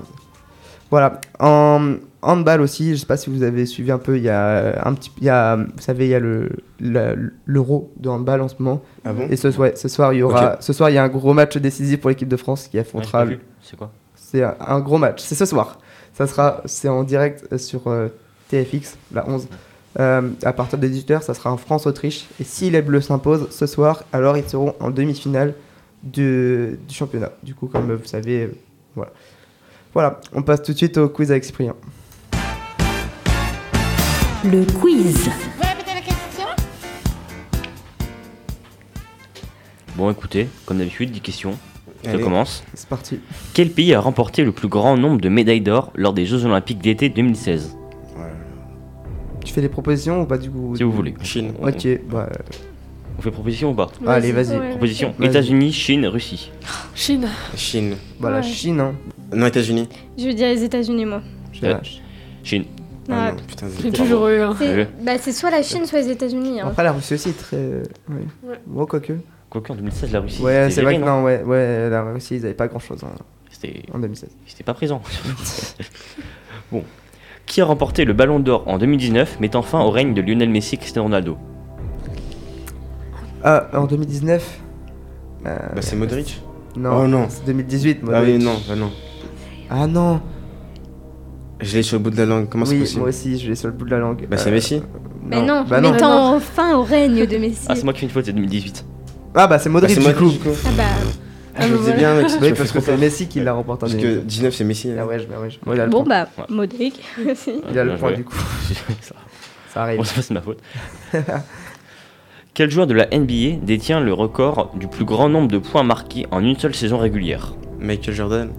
Voilà. 0.89 1.21
En 1.39 1.95
handball 2.21 2.61
aussi, 2.61 2.91
je 2.91 2.95
sais 2.99 3.05
pas 3.05 3.17
si 3.17 3.29
vous 3.29 3.43
avez 3.43 3.65
suivi 3.65 3.91
un 3.91 3.97
peu, 3.97 4.17
il 4.17 4.23
y 4.23 4.29
a 4.29 4.85
un 4.85 4.93
petit, 4.93 5.11
il 5.17 5.23
y 5.25 5.29
a, 5.29 5.55
vous 5.55 5.65
savez, 5.79 6.05
il 6.07 6.09
y 6.09 6.15
a 6.15 6.19
le 6.19 6.49
l'euro 7.45 7.91
de 7.97 8.09
handball 8.09 8.41
en 8.41 8.47
ce 8.47 8.55
moment. 8.59 8.81
Ah 9.05 9.13
bon? 9.13 9.27
Et 9.29 9.35
ce 9.37 9.51
soir, 9.51 9.71
ce 9.75 9.87
soir, 9.87 10.13
il 10.13 10.17
y 10.19 10.23
aura, 10.23 10.57
ce 10.59 10.73
soir, 10.73 10.89
il 10.89 10.93
y 10.93 10.97
a 10.97 11.03
un 11.03 11.09
gros 11.09 11.33
match 11.33 11.57
décisif 11.57 11.99
pour 12.01 12.09
l'équipe 12.09 12.27
de 12.27 12.37
France 12.37 12.67
qui 12.67 12.77
Ouais, 12.77 12.81
affrontera. 12.81 13.25
vu. 13.25 13.39
C'est 13.61 13.77
quoi? 13.77 13.91
C'est 14.15 14.43
un, 14.43 14.55
un 14.59 14.79
gros 14.79 14.97
match. 14.97 15.21
C'est 15.21 15.35
ce 15.35 15.45
soir. 15.45 15.79
Ça 16.13 16.27
sera, 16.27 16.61
c'est 16.65 16.89
en 16.89 17.03
direct 17.03 17.55
sur 17.57 17.87
euh, 17.87 18.07
TFX, 18.49 18.97
la 19.13 19.27
11. 19.29 19.47
Euh, 19.99 20.29
à 20.43 20.53
partir 20.53 20.77
de 20.77 20.87
18h, 20.87 21.21
ça 21.21 21.33
sera 21.33 21.51
en 21.51 21.57
France-Autriche. 21.57 22.27
Et 22.39 22.43
si 22.43 22.69
les 22.69 22.81
Bleus 22.81 23.01
s'imposent 23.01 23.47
ce 23.49 23.65
soir, 23.65 24.03
alors 24.13 24.37
ils 24.37 24.47
seront 24.47 24.75
en 24.79 24.91
demi-finale 24.91 25.55
du, 26.03 26.77
du 26.87 26.93
championnat. 26.93 27.31
Du 27.41 27.55
coup, 27.55 27.67
comme 27.67 27.91
vous 27.93 28.05
savez, 28.05 28.43
euh, 28.43 28.55
voilà. 28.95 29.11
Voilà, 29.93 30.21
on 30.33 30.43
passe 30.43 30.61
tout 30.61 30.73
de 30.73 30.77
suite 30.77 30.97
au 30.97 31.09
quiz 31.09 31.31
avec 31.31 31.43
Cyprien. 31.43 31.73
Le 34.43 34.63
quiz. 34.79 35.29
Bon, 39.95 40.11
écoutez, 40.11 40.47
comme 40.67 40.77
d'habitude, 40.77 41.09
10 41.09 41.21
questions. 41.21 41.57
Je 42.03 42.11
Allez. 42.11 42.21
commence. 42.21 42.63
C'est 42.75 42.87
parti. 42.87 43.19
Quel 43.55 43.71
pays 43.71 43.95
a 43.95 43.99
remporté 43.99 44.43
le 44.43 44.51
plus 44.51 44.67
grand 44.67 44.95
nombre 44.95 45.19
de 45.19 45.29
médailles 45.29 45.61
d'or 45.61 45.91
lors 45.95 46.13
des 46.13 46.27
Jeux 46.27 46.45
Olympiques 46.45 46.77
d'été 46.77 47.09
2016 47.09 47.75
Tu 49.47 49.53
fais 49.53 49.61
des 49.61 49.69
propositions 49.69 50.21
ou 50.21 50.25
pas 50.25 50.37
du 50.37 50.51
coup 50.51 50.75
Si 50.75 50.83
vous 50.83 50.91
voulez. 50.91 51.15
Chine. 51.23 51.53
Ok, 51.61 51.87
bah, 52.11 52.27
on 53.17 53.21
fait 53.21 53.31
proposition 53.31 53.71
ou 53.71 53.73
pas 53.73 53.89
allez, 54.05 54.33
vas-y. 54.33 54.57
Ouais. 54.57 54.69
Proposition 54.71 55.15
Vas-y. 55.17 55.29
États-Unis, 55.29 55.71
Chine, 55.71 56.05
Russie. 56.05 56.51
Chine. 56.93 57.29
Chine. 57.55 57.95
bah, 58.19 58.29
la 58.29 58.37
Ouais. 58.37 58.43
Chine, 58.43 58.79
hein. 58.81 58.93
Non, 59.33 59.45
États-Unis. 59.47 59.87
Je 60.17 60.25
veux 60.25 60.33
dire 60.33 60.47
les 60.49 60.63
États-Unis, 60.65 61.05
moi. 61.05 61.21
Chine. 62.43 62.65
Ah 63.09 63.27
Ah, 63.27 63.31
non, 63.31 63.37
putain, 63.47 63.67
J'ai 63.81 63.89
toujours 63.89 64.27
eu. 64.27 64.41
C'est 64.57 64.75
Ouais. 64.75 64.89
bah, 65.01 65.13
c'est 65.17 65.31
soit 65.31 65.49
la 65.49 65.63
Chine, 65.63 65.85
soit 65.85 66.01
les 66.01 66.09
États-Unis. 66.09 66.59
hein. 66.59 66.67
Après, 66.67 66.83
la 66.83 66.91
Russie 66.91 67.13
aussi 67.13 67.29
est 67.29 67.37
très. 67.39 67.55
Ouais. 67.57 68.15
Ouais. 68.43 68.59
Bon, 68.65 68.85
quoique. 68.85 69.13
Quoique 69.49 69.71
en 69.71 69.75
2016, 69.75 70.11
la 70.11 70.19
Russie. 70.19 70.41
Ouais, 70.41 70.63
c'était 70.63 70.71
c'est 70.71 70.81
vrai 70.81 70.93
géré, 70.95 71.03
que 71.05 71.09
non, 71.09 71.23
ouais, 71.23 71.41
ouais, 71.41 71.89
la 71.89 72.03
Russie, 72.03 72.35
ils 72.35 72.43
avaient 72.43 72.53
pas 72.53 72.67
grand 72.67 72.79
chose 72.79 72.99
C'était 73.49 73.81
en 73.93 73.99
2016. 73.99 74.29
c'était 74.45 74.65
pas 74.65 74.73
présent. 74.73 75.01
bon. 76.71 76.83
Qui 77.47 77.61
a 77.61 77.65
remporté 77.65 78.05
le 78.05 78.13
Ballon 78.13 78.39
d'Or 78.39 78.63
en 78.67 78.77
2019, 78.77 79.39
mettant 79.39 79.61
fin 79.63 79.79
au 79.81 79.89
règne 79.89 80.13
de 80.13 80.21
Lionel 80.21 80.49
Messi 80.49 80.75
et 80.75 80.77
Cristiano 80.77 81.03
Ronaldo 81.05 81.37
Ah, 83.43 83.67
en 83.73 83.85
2019 83.85 84.59
euh, 85.45 85.57
Bah, 85.73 85.81
c'est 85.81 85.95
Modric. 85.95 86.41
Non, 86.75 86.91
Oh, 87.03 87.07
non. 87.07 87.25
c'est 87.29 87.45
2018. 87.45 87.99
Ah 88.13 88.21
oui, 88.21 88.33
Modric. 88.33 88.43
non, 88.43 88.53
bah 88.67 88.75
non. 88.75 88.91
Ah 89.69 89.87
non 89.87 90.21
Je 91.61 91.75
l'ai 91.77 91.83
sur 91.83 91.97
le 91.97 92.03
bout 92.03 92.09
de 92.11 92.17
la 92.17 92.25
langue. 92.25 92.47
Comment 92.49 92.65
c'est 92.65 92.73
Oui, 92.73 92.79
possible 92.81 92.99
moi 92.99 93.09
aussi, 93.09 93.39
je 93.39 93.49
l'ai 93.49 93.55
sur 93.55 93.67
le 93.69 93.73
bout 93.73 93.85
de 93.85 93.91
la 93.91 93.99
langue. 93.99 94.27
Bah, 94.29 94.37
c'est 94.37 94.49
Euh, 94.49 94.53
Messi. 94.53 94.81
Mais 95.25 95.41
non, 95.41 95.63
Bah 95.67 95.81
non. 95.81 95.91
mettant 95.93 96.39
fin 96.39 96.77
au 96.77 96.83
règne 96.83 97.25
de 97.25 97.37
Messi. 97.37 97.65
Ah, 97.69 97.75
c'est 97.75 97.83
moi 97.83 97.93
qui 97.93 97.99
fais 98.01 98.05
une 98.05 98.11
faute, 98.11 98.25
c'est 98.25 98.33
2018. 98.33 98.85
Ah 99.35 99.47
bah 99.47 99.57
c'est 99.59 99.69
Bah, 99.69 99.73
Modric 99.73 99.91
c'est 99.95 100.01
du 100.01 100.05
Modric, 100.07 100.19
coup. 100.19 100.31
du 100.31 100.39
coup. 100.39 100.55
Ah 100.65 100.69
bah, 100.77 100.83
Ah, 101.57 101.61
je 101.61 101.67
Ah, 101.67 101.71
me 101.71 101.77
disais 101.77 101.91
bah 101.91 101.97
bien, 101.97 102.15
mec, 102.21 102.27
Oui, 102.41 102.53
parce 102.53 102.71
que 102.71 102.79
c'est 102.79 102.97
Messi 102.97 103.27
qui 103.27 103.39
l'a 103.39 103.53
remporté 103.53 103.85
en 103.85 103.87
Parce 103.87 103.93
que 103.95 104.01
2018. 104.01 104.25
19, 104.27 104.53
c'est 104.53 104.63
Messi. 104.63 104.91
Ah 104.97 105.01
hein. 105.01 105.05
ouais, 105.07 105.19
je- 105.19 105.27
bah 105.27 105.35
ouais, 105.75 105.87
bon 105.87 106.03
bah, 106.03 106.27
Modric 106.49 107.01
aussi. 107.29 107.61
Il 107.69 107.77
a 107.79 107.83
le 107.83 107.95
point 107.95 108.09
joué. 108.09 108.17
du 108.17 108.23
coup. 108.25 108.35
Ça- 109.01 109.15
Ça 109.73 109.83
arrive. 109.83 109.97
Bon, 109.97 110.03
c'est 110.03 110.15
pas 110.15 110.21
c'est 110.21 110.33
ma 110.33 110.41
faute. 110.41 110.59
Quel 112.53 112.71
joueur 112.71 112.87
de 112.87 112.93
la 112.93 113.05
NBA 113.11 113.57
détient 113.63 113.99
le 113.99 114.13
record 114.13 114.73
du 114.75 114.87
plus 114.87 115.05
grand 115.05 115.29
nombre 115.29 115.47
de 115.47 115.59
points 115.59 115.83
marqués 115.83 116.25
en 116.31 116.39
une 116.43 116.57
seule 116.57 116.73
saison 116.73 116.97
régulière? 116.97 117.53
Michael 117.79 118.15
Jordan. 118.15 118.49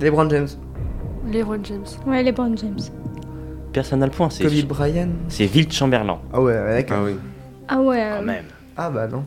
LeBron 0.00 0.28
James. 0.30 0.48
LeBron 1.32 1.60
James. 1.62 1.84
Ouais, 2.06 2.22
LeBron 2.22 2.56
James. 2.56 2.78
Personne 3.72 4.00
n'a 4.00 4.06
le 4.06 4.12
point, 4.12 4.30
c'est 4.30 4.44
Kobe 4.44 4.52
Bryant. 4.68 5.08
c'est 5.28 5.46
Wilt 5.46 5.72
Chamberlain. 5.72 6.18
Ah 6.32 6.40
ouais, 6.40 6.52
ouais. 6.52 6.86
Ah 6.90 7.02
oui. 7.04 7.12
Ah 7.68 7.80
ouais. 7.80 8.02
euh, 8.02 8.22
même. 8.22 8.44
Ah 8.76 8.90
bah 8.90 9.06
non. 9.06 9.24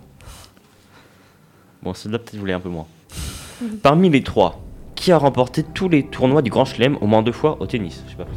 Bon, 1.87 1.93
celle-là 1.93 2.19
peut-être 2.19 2.49
un 2.53 2.59
peu 2.59 2.67
moins. 2.67 2.85
Parmi 3.81 4.09
les 4.09 4.21
trois, 4.21 4.59
qui 4.93 5.13
a 5.13 5.17
remporté 5.17 5.63
tous 5.63 5.87
les 5.87 6.05
tournois 6.05 6.41
du 6.41 6.49
Grand 6.49 6.65
Chelem 6.65 6.97
au 6.99 7.07
moins 7.07 7.21
deux 7.21 7.31
fois 7.31 7.55
au 7.61 7.65
tennis? 7.65 8.03
Je 8.07 8.11
sais 8.11 8.17
pas. 8.17 8.27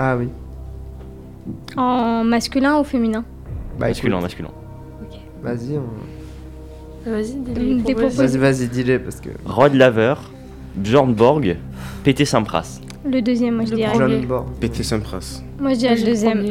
Ah 0.00 0.16
oui. 0.16 0.26
En 1.76 2.24
masculin 2.24 2.80
ou 2.80 2.82
féminin? 2.82 3.24
Bah 3.78 3.86
masculin, 3.86 4.16
écoute, 4.18 4.22
masculin. 4.24 4.48
Vas-y, 5.40 5.78
on- 5.78 7.08
Vas-y, 7.10 7.34
dis 7.36 7.52
Des 7.52 7.60
les 7.60 7.94
propositions. 7.94 8.24
vas-y, 8.24 8.38
vas-y, 8.38 8.66
dis-les 8.68 8.98
parce 8.98 9.20
que. 9.20 9.28
Rod 9.44 9.74
Laver, 9.74 10.14
Bjorn 10.74 11.14
Borg, 11.14 11.56
Pété 12.02 12.24
Sampras. 12.24 12.80
Le 13.08 13.22
deuxième, 13.22 13.54
moi 13.54 13.64
je 13.66 13.70
Le 13.70 13.76
dirais. 13.76 13.92
premier. 13.92 14.16
John 14.18 14.26
Borg. 14.26 14.46
Pété 14.58 14.82
Sampras. 14.82 15.42
Moi 15.60 15.74
je 15.74 15.78
dirais 15.78 15.94
le 15.94 16.02
deuxième. 16.04 16.42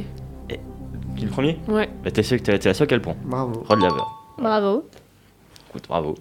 Qui 1.17 1.23
est 1.23 1.25
le 1.25 1.31
premier? 1.31 1.59
Ouais. 1.67 1.89
bah, 2.01 2.11
T'es 2.11 2.23
sûr 2.23 2.37
que 2.37 2.43
t'es 2.43 2.57
t'es 2.57 2.69
la 2.69 2.73
seule 2.73 2.87
qui 2.87 2.93
a 2.93 2.97
le 2.97 3.03
point. 3.03 3.15
Bravo. 3.25 3.63
Rod 3.67 3.81
Laver. 3.81 4.01
Bravo. 4.37 4.85
Écoute, 5.69 5.83
bravo. 5.89 6.15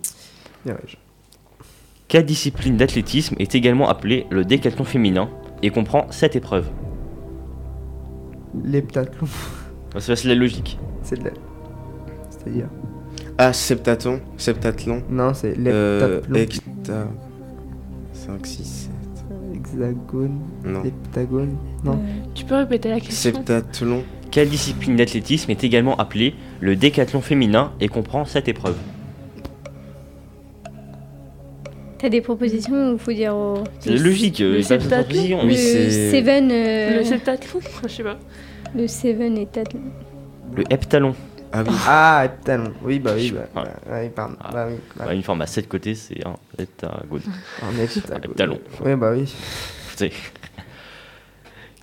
Quelle 2.08 2.26
discipline 2.26 2.76
d'athlétisme 2.76 3.34
est 3.38 3.54
également 3.54 3.88
appelée 3.88 4.26
le 4.30 4.44
décathlon 4.44 4.84
féminin 4.84 5.28
et 5.62 5.70
comprend 5.70 6.06
7 6.10 6.36
épreuves? 6.36 6.68
L'heptathlon. 8.64 9.26
Ça, 9.98 10.14
C'est 10.16 10.28
la 10.28 10.34
logique. 10.34 10.78
C'est 11.02 11.18
de 11.18 11.24
la. 11.24 11.30
C'est-à-dire? 12.30 12.68
Ah, 13.38 13.52
septaton. 13.52 14.20
Septathlon. 14.36 15.02
Non, 15.08 15.34
c'est 15.34 15.54
Euh, 15.66 16.20
l'heptathlon. 16.28 16.70
hecta... 16.78 17.06
5, 18.12 18.46
6, 18.46 18.90
7. 19.14 19.24
Hexagone. 19.54 20.38
Non. 20.64 20.82
Heptagone. 20.84 21.56
Non. 21.84 21.98
Tu 22.34 22.44
peux 22.44 22.54
répéter 22.56 22.90
la 22.90 23.00
question? 23.00 23.32
Septathlon. 23.32 24.02
Quelle 24.30 24.48
discipline 24.48 24.96
d'athlétisme 24.96 25.50
est 25.50 25.62
également 25.64 25.96
appelée 25.96 26.34
le 26.60 26.76
décathlon 26.76 27.20
féminin 27.20 27.72
et 27.80 27.88
comprend 27.88 28.24
7 28.24 28.48
épreuves? 28.48 28.76
T'as 32.04 32.10
des 32.10 32.20
propositions 32.20 32.92
ou 32.92 32.98
faut 32.98 33.14
dire 33.14 33.34
au. 33.34 33.64
C'est 33.80 33.96
logique. 33.96 34.42
euh, 34.42 34.58
le 34.58 34.62
pas 34.62 34.76
de 34.76 34.82
septathlon 34.82 35.04
proposition. 35.06 35.38
Oui, 35.44 35.48
le 35.48 35.54
c'est- 35.56 36.10
Seven. 36.10 36.50
euh, 36.52 36.98
Le 36.98 37.04
septathlon 37.04 37.60
Je 37.82 37.88
sais 37.88 38.02
pas. 38.02 38.18
Le 38.76 38.86
Seven 38.86 39.46
tathlon. 39.46 39.80
Le 40.54 40.64
heptalon. 40.68 41.14
Ah 41.50 41.62
oui. 41.66 41.74
Ah, 41.88 42.22
heptalon. 42.26 42.74
Oui, 42.84 42.98
bah 42.98 43.12
oui. 43.16 43.32
Bah, 43.34 43.46
bah, 43.54 43.64
oui, 44.02 44.10
pardon. 44.14 44.36
Ah. 44.38 44.50
Bah 44.52 44.66
oui. 44.68 44.74
Bah, 44.98 45.04
Bah, 45.06 45.14
une 45.14 45.22
forme 45.22 45.40
à 45.40 45.46
7 45.46 45.66
côtés, 45.66 45.94
c'est 45.94 46.26
un 46.26 46.34
heptagone. 46.58 47.22
heptagone. 47.80 48.20
heptalon. 48.32 48.58
Oui, 48.84 48.94
bah 48.96 49.12
oui. 49.16 50.12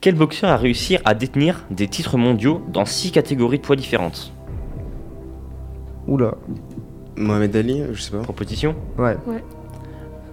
Quel 0.02 0.14
boxeur 0.14 0.52
a 0.52 0.58
réussi 0.58 1.00
à 1.04 1.16
détenir 1.16 1.66
des 1.72 1.88
titres 1.88 2.18
mondiaux 2.20 2.62
dans 2.72 2.86
6 2.86 3.12
catégories 3.12 3.58
de 3.58 3.64
poids 3.64 3.76
différentes? 3.76 4.32
Oula. 6.08 6.36
Mohamed 7.18 7.56
Ali, 7.56 7.82
je 7.92 8.00
sais 8.04 8.12
pas. 8.12 8.20
Proposition? 8.20 8.76
Ouais. 9.00 9.18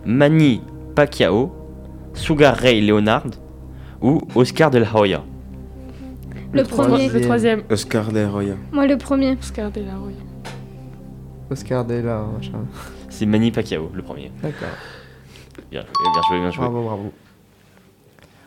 Manny 0.09 0.63
Pacquiao, 0.95 1.53
Sugar 2.15 2.57
Ray 2.57 2.81
Leonard 2.81 3.27
ou 4.01 4.23
Oscar 4.35 4.71
de 4.71 4.79
la 4.79 4.87
Hoya 4.97 5.23
Le 6.51 6.63
premier. 6.63 7.11
Le 7.11 7.21
troisième. 7.21 7.63
Oscar 7.69 8.11
de 8.11 8.21
la 8.21 8.31
Hoya. 8.31 8.55
Moi 8.73 8.87
le 8.87 8.97
premier. 8.97 9.37
Oscar 9.39 9.71
de 9.71 9.83
la 9.83 9.99
Hoya. 9.99 10.17
Oscar 11.51 11.85
Della, 11.85 12.25
machin. 12.35 12.65
C'est 13.11 13.27
Manny 13.27 13.51
Pacquiao, 13.51 13.91
le 13.93 14.01
premier. 14.03 14.33
D'accord. 14.43 14.69
Bien 15.71 15.83
joué, 15.83 15.91
bien 15.91 16.23
joué, 16.27 16.39
bien 16.41 16.51
joué. 16.53 16.65
Bravo, 16.65 16.83
bravo. 16.85 17.13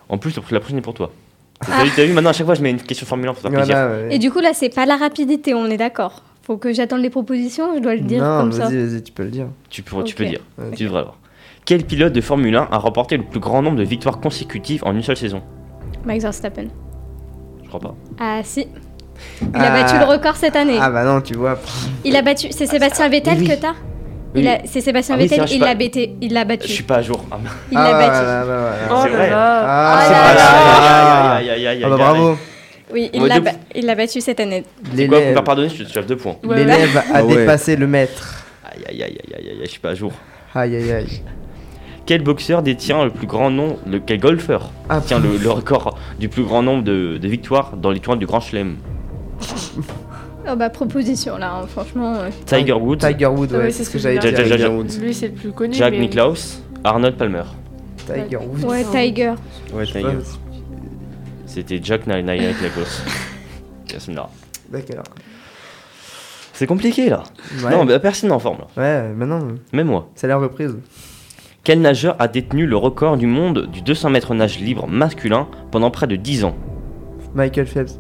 En 0.10 0.18
plus, 0.18 0.36
la 0.36 0.60
prochaine 0.60 0.80
est 0.80 0.82
pour 0.82 0.96
toi. 0.96 1.12
T'as 1.60 1.84
vu, 1.84 1.92
t'as 1.96 2.06
vu, 2.06 2.14
maintenant 2.14 2.32
à 2.32 2.34
chaque 2.34 2.48
fois 2.48 2.56
je 2.56 2.64
mets 2.64 2.72
une 2.72 2.82
question 2.82 3.06
Formule 3.06 3.28
1 3.30 3.34
pour 3.34 3.42
faire 3.44 3.52
plaisir. 3.52 3.76
Voilà, 3.76 3.92
ouais. 4.08 4.16
Et 4.16 4.18
du 4.18 4.32
coup, 4.32 4.40
là, 4.40 4.54
c'est 4.56 4.74
pas 4.74 4.88
la 4.88 4.98
rapidité, 4.98 5.54
on 5.54 5.68
est 5.68 5.78
d'accord. 5.78 6.24
Faut 6.42 6.58
que 6.58 6.74
j'attende 6.74 7.02
les 7.02 7.12
propositions, 7.12 7.76
je 7.76 7.82
dois 7.82 7.94
le 7.94 8.02
dire 8.02 8.24
non, 8.24 8.40
comme 8.40 8.52
ça. 8.52 8.66
vas-y, 8.66 8.78
vas-y, 8.78 9.04
tu 9.04 9.12
peux 9.12 9.24
le 9.24 9.30
dire. 9.30 9.46
Tu 9.70 9.84
peux, 9.84 10.04
tu 10.04 10.16
peux 10.16 10.26
dire. 10.26 10.42
Tu 10.76 10.86
devrais 10.86 11.02
avoir. 11.02 11.21
Quel 11.66 11.84
pilote 11.86 12.14
de 12.14 12.22
Formule 12.22 12.56
1 12.56 12.68
a 12.72 12.78
remporté 12.78 13.18
le 13.18 13.24
plus 13.24 13.40
grand 13.40 13.62
nombre 13.62 13.78
de 13.78 13.84
victoires 13.84 14.20
consécutives 14.20 14.84
en 14.86 14.96
une 14.96 15.04
seule 15.04 15.18
saison? 15.18 15.42
Max 16.06 16.24
Verstappen. 16.24 16.66
Je 17.64 17.68
crois 17.68 17.80
pas. 17.80 17.96
Ah 18.20 18.40
si. 18.44 18.68
Il 19.42 19.48
Ah. 19.54 19.72
a 19.72 19.82
battu 19.84 19.98
le 20.00 20.06
record 20.06 20.36
cette 20.36 20.56
année. 20.56 20.78
Ah 20.82 20.90
bah 20.90 21.04
non, 21.04 21.22
tu 21.22 21.36
vois. 21.36 21.60
Il 22.04 22.16
a 22.16 22.22
battu. 22.24 22.48
C'est 22.52 22.66
Sébastien 22.66 23.08
Vettel 23.08 23.38
oui, 23.38 23.48
que 23.48 23.54
t'as? 23.54 23.76
Oui. 24.34 24.48
C'est 24.66 24.82
Sébastien 24.82 25.16
Ah 25.16 25.20
Vettel, 25.20 25.38
vrai, 25.40 25.48
je 25.48 25.54
il 25.54 25.60
l'a 25.60 25.68
pas. 25.68 25.76
battu. 25.76 26.08
Il 26.22 26.34
l'a 26.34 26.42
Je 26.42 26.48
battu. 26.48 26.68
suis 26.68 26.84
pas 26.84 26.96
à 26.98 27.02
jour. 27.04 27.24
Ah. 27.32 27.38
Il 27.72 27.78
ah, 27.78 27.84
l'a 27.84 27.98
battu. 27.98 28.16
c'est 28.18 28.24
là 28.26 28.44
vrai. 28.44 29.30
là. 29.30 29.64
Ah, 29.68 30.00
Oh 30.00 30.04
c'est 30.08 30.14
là 30.14 30.20
pas 31.80 31.86
Ah 31.86 31.90
bah 31.90 31.98
bravo. 31.98 32.38
Oui, 32.92 33.10
il 33.14 33.86
l'a 33.86 33.96
battu 33.96 34.20
cette 34.22 34.40
année. 34.40 34.64
C'est 34.96 35.08
quoi, 35.08 35.20
faire 35.22 35.44
pardonner, 35.44 35.70
je 35.70 35.84
te 35.84 36.00
deux 36.00 36.18
points. 36.18 36.36
L'élève 36.44 36.98
a 36.98 37.04
Ah 37.14 37.24
dépassé 37.24 37.76
le 37.76 37.86
maître. 37.88 38.44
Aïe, 38.66 38.84
aïe, 38.90 39.04
aïe, 39.04 39.18
aïe, 39.28 39.36
aïe, 39.38 39.50
aïe, 39.52 39.60
je 39.64 39.70
suis 39.70 39.80
pas 39.80 39.90
à 39.90 39.96
jour. 39.96 40.12
Aïe 40.56 40.76
aïe 40.76 40.92
aïe. 40.92 41.22
Quel 42.06 42.24
boxeur 42.24 42.62
détient 42.64 43.06
le 43.06 43.12
plus 43.12 43.28
grand 43.28 43.52
nombre, 43.52 43.78
le, 43.86 44.00
quel 44.00 44.20
golfeur 44.20 44.72
Ah, 44.90 45.00
détient 45.00 45.20
le, 45.20 45.38
le 45.38 45.50
record 45.52 45.98
du 46.20 46.30
plus 46.30 46.44
grand 46.44 46.64
nombre 46.64 46.84
de, 46.84 47.18
de 47.18 47.28
victoires 47.28 47.78
dans 47.78 47.92
les 47.92 48.00
tournois 48.00 48.20
du 48.20 48.26
Grand 48.26 48.40
Chelem? 48.42 48.76
Oh 50.50 50.56
bah 50.58 50.70
proposition 50.70 51.38
là, 51.38 51.60
hein, 51.62 51.68
franchement. 51.68 52.16
euh. 52.16 52.30
Tiger 52.46 52.74
Woods, 52.74 52.98
Tiger 52.98 53.28
Woods, 53.28 53.52
Ouais, 53.52 53.58
ouais, 53.58 53.72
c'est 53.72 53.84
ce 53.84 53.90
que 53.92 53.98
que. 53.98 54.44
Tiger 54.44 54.68
Woods. 54.68 55.00
Lui, 55.00 55.14
c'est 55.14 55.28
le 55.28 55.34
plus 55.34 55.52
connu. 55.52 55.74
Jack 55.74 55.94
mais- 55.94 56.00
Nicklaus, 56.00 56.62
Arnold 56.84 57.16
Palmer. 57.18 57.44
Tiger 57.98 58.38
Woods. 58.38 58.66
Ouais, 58.68 58.84
Tiger. 58.84 59.34
Ouais, 59.74 59.86
Tiger. 59.86 60.18
C'était 61.46 61.80
Jack 61.84 62.08
Ni- 62.08 62.16
Ni- 62.24 62.40
Nicklaus. 62.40 63.04
Yasmina. 63.94 64.28
D'accord. 64.70 65.04
C'est 66.54 66.66
compliqué 66.68 67.10
là. 67.10 67.24
Ouais. 67.64 67.72
Non, 67.72 67.86
mais 67.86 68.00
personne 68.00 68.30
n'est 68.30 68.36
en 68.36 68.40
forme 68.40 68.60
là. 68.60 68.68
Ouais, 68.82 69.14
maintenant, 69.14 69.48
Même 69.74 69.88
moi. 69.88 70.10
c'est 70.16 70.28
la 70.28 70.38
reprise. 70.38 70.76
Quel 71.64 71.82
nageur 71.82 72.16
a 72.20 72.28
détenu 72.28 72.66
le 72.66 72.76
record 72.76 73.18
du 73.18 73.28
monde 73.28 73.68
du 73.72 73.82
200 73.82 74.10
mètres 74.10 74.34
nage 74.34 74.60
libre 74.60 74.88
masculin 74.88 75.48
pendant 75.72 75.92
près 75.92 76.08
de 76.08 76.16
10 76.16 76.46
ans 76.46 76.56
Michael 77.36 77.68
Phelps. 77.68 78.00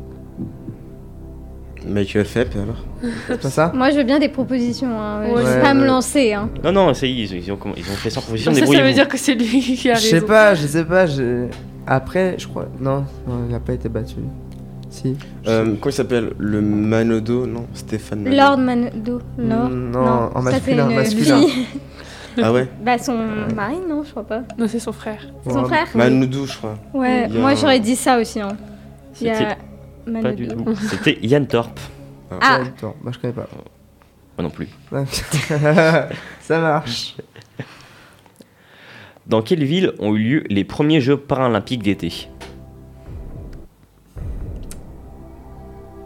Michael 1.87 2.25
Phelps 2.25 2.55
alors 2.55 2.85
C'est 3.27 3.41
pas 3.41 3.49
ça 3.49 3.71
Moi 3.75 3.91
je 3.91 3.97
veux 3.97 4.03
bien 4.03 4.19
des 4.19 4.29
propositions. 4.29 4.99
Hein. 4.99 5.21
Ouais, 5.23 5.29
je 5.41 5.47
vais 5.47 5.55
ouais, 5.55 5.61
pas 5.61 5.73
me 5.73 5.85
lancer. 5.85 6.33
Hein. 6.33 6.49
Non, 6.63 6.71
non, 6.71 6.93
c'est 6.93 7.09
ils, 7.09 7.33
ils 7.33 7.51
ont, 7.51 7.57
ils 7.77 7.83
ont 7.83 7.95
fait 7.95 8.09
sans 8.09 8.21
proposition. 8.21 8.53
Ça, 8.53 8.65
ça 8.65 8.83
veut 8.83 8.93
dire 8.93 9.07
que 9.07 9.17
c'est 9.17 9.35
lui 9.35 9.45
qui 9.61 9.89
a 9.89 9.95
Je 9.95 10.01
raison. 10.05 10.19
sais 10.19 10.21
pas, 10.25 10.53
je 10.55 10.67
sais 10.67 10.85
pas. 10.85 11.05
je- 11.07 11.47
Après, 11.87 12.35
je 12.37 12.47
crois. 12.47 12.67
Non, 12.79 13.05
non, 13.27 13.45
il 13.49 13.55
a 13.55 13.59
pas 13.59 13.73
été 13.73 13.89
battu. 13.89 14.15
Si. 14.89 15.15
euh, 15.47 15.63
Comment 15.65 15.77
il 15.85 15.93
s'appelle? 15.93 16.33
Le 16.37 16.61
Manodo 16.61 17.45
Non, 17.47 17.65
Stéphane 17.73 18.23
Manodo. 18.23 18.37
Lord 18.37 18.57
Manodo. 18.57 19.21
Lord. 19.37 19.69
Mm, 19.69 19.91
non, 19.91 19.99
en 20.01 20.41
ça, 20.41 20.51
c'est 20.51 20.75
masculin, 20.75 20.89
une 20.89 20.95
masculin. 20.95 21.41
Ah 22.41 22.51
ouais 22.53 22.67
bah 22.83 22.97
son 22.97 23.15
mari, 23.55 23.77
non, 23.87 24.03
je 24.03 24.11
crois 24.11 24.23
pas. 24.23 24.43
Non, 24.57 24.67
c'est 24.67 24.79
son 24.79 24.91
frère. 24.91 25.21
Son 25.47 25.65
frère 25.65 25.87
Manodo, 25.95 26.45
je 26.45 26.57
crois. 26.57 26.77
Ouais, 26.93 27.27
Il 27.29 27.33
y 27.35 27.37
a 27.37 27.41
moi 27.41 27.51
un- 27.51 27.55
j'aurais 27.55 27.79
dit 27.79 27.95
ça 27.95 28.19
aussi. 28.19 28.39
Hein. 28.39 28.55
Il 29.19 29.27
y 29.27 29.29
a 29.29 29.35
C'était 29.35 29.55
pas 30.21 30.31
du 30.33 30.45
Manodo. 30.47 30.63
tout. 30.71 30.75
C'était 30.89 31.17
Ian 31.25 31.45
Thorpe. 31.45 31.79
Ah, 32.39 32.59
attends, 32.61 32.95
moi 33.03 33.11
je 33.11 33.19
connais 33.19 33.33
pas. 33.33 33.47
Moi 34.37 34.43
non 34.43 34.49
plus. 34.49 34.69
Ça 36.41 36.59
marche. 36.59 37.15
Dans 39.27 39.41
quelle 39.41 39.63
ville 39.63 39.93
ont 39.99 40.15
eu 40.15 40.19
lieu 40.19 40.43
les 40.49 40.63
premiers 40.63 41.01
Jeux 41.01 41.17
paralympiques 41.17 41.83
d'été? 41.83 42.11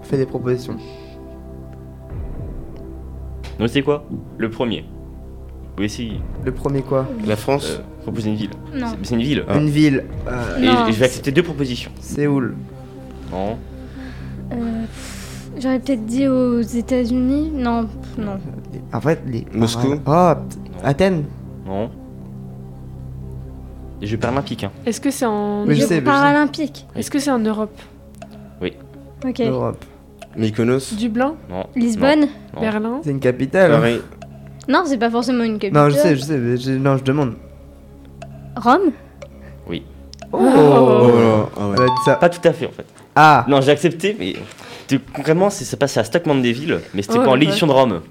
Fais 0.04 0.18
des 0.18 0.26
propositions. 0.26 0.78
Non, 3.60 3.68
c'est 3.68 3.82
quoi? 3.82 4.06
Le 4.38 4.50
premier. 4.50 4.86
Oui, 5.78 5.90
si. 5.90 6.14
Le 6.44 6.52
premier 6.52 6.82
quoi 6.82 7.08
La 7.26 7.36
France 7.36 7.80
Euh, 7.80 8.02
propose 8.04 8.26
une 8.26 8.36
ville. 8.36 8.52
non. 8.74 8.88
C'est- 9.04 9.16
une 9.16 9.22
ville. 9.22 9.44
Ah. 9.48 9.58
Une 9.58 9.70
ville. 9.70 10.04
euh, 10.28 10.58
Et 10.60 10.66
Non. 10.66 10.86
je 10.88 10.94
vais 10.94 11.06
accepter 11.06 11.32
deux 11.32 11.44
propositions. 11.44 11.92
Séoul. 12.00 12.56
Non. 13.32 13.58
Euh, 14.54 14.84
J'aurais 15.58 15.80
peut-être 15.80 16.06
dit 16.06 16.28
aux 16.28 16.60
États-Unis. 16.62 17.52
Non, 17.56 17.88
non. 18.18 18.38
En 18.94 19.02
fait, 19.02 19.22
les. 19.26 19.46
Moscou. 19.54 19.96
Oh, 20.06 20.34
Athènes. 20.84 21.24
Non. 21.66 21.90
Les 24.02 24.08
Jeux 24.08 24.18
paralympiques, 24.18 24.66
hein. 24.66 24.72
Est-ce 24.86 25.00
que 25.00 25.10
c'est 25.12 25.26
en... 25.26 25.66
Oui, 25.66 25.76
je 25.76 25.86
sais, 25.86 26.02
paralympiques. 26.02 26.86
Est-ce 26.96 27.10
que 27.10 27.20
c'est 27.20 27.32
en 27.32 27.40
Europe 27.40 27.78
Ok. 29.26 29.40
Europe. 29.40 29.84
Mykonos 30.38 30.94
Dublin 31.00 31.36
Non. 31.50 31.66
Lisbonne 31.76 32.28
Non. 32.54 32.62
Berlin 32.62 33.00
C'est 33.04 33.10
une 33.12 33.20
capitale. 33.22 33.72
hein. 33.74 33.98
Non, 34.68 34.84
c'est 34.86 34.98
pas 34.98 35.10
forcément 35.12 35.44
une 35.44 35.60
capitale. 35.60 35.84
Non, 35.84 35.90
je 35.90 35.96
sais, 35.96 36.16
je 36.16 36.22
sais. 36.22 36.38
mais 36.38 36.58
je- 36.58 36.72
Non, 36.72 36.98
je 36.98 37.04
demande. 37.04 37.36
Rome? 38.56 38.92
Oh, 40.32 40.40
Oh 40.40 41.12
là, 41.18 41.50
ah 41.58 41.68
ouais. 41.70 41.76
Elle 41.78 41.84
a 41.84 41.86
dit 41.88 41.92
ça. 42.04 42.16
Pas 42.16 42.30
tout 42.30 42.46
à 42.48 42.52
fait, 42.52 42.66
en 42.66 42.72
fait. 42.72 42.86
Ah 43.16 43.46
Non, 43.48 43.62
j'ai 43.62 43.72
accepté, 43.72 44.16
mais. 44.20 44.36
Concrètement, 45.14 45.50
c'est 45.50 45.64
c'est 45.66 45.78
passé 45.78 46.00
à 46.00 46.04
Stock 46.04 46.26
Mandeville, 46.26 46.80
mais 46.94 47.02
c'était 47.02 47.18
Oh, 47.20 47.24
pas 47.24 47.30
en 47.30 47.34
ouais. 47.34 47.40
l'édition 47.40 47.68
de 47.68 47.72
Rome. 47.72 48.02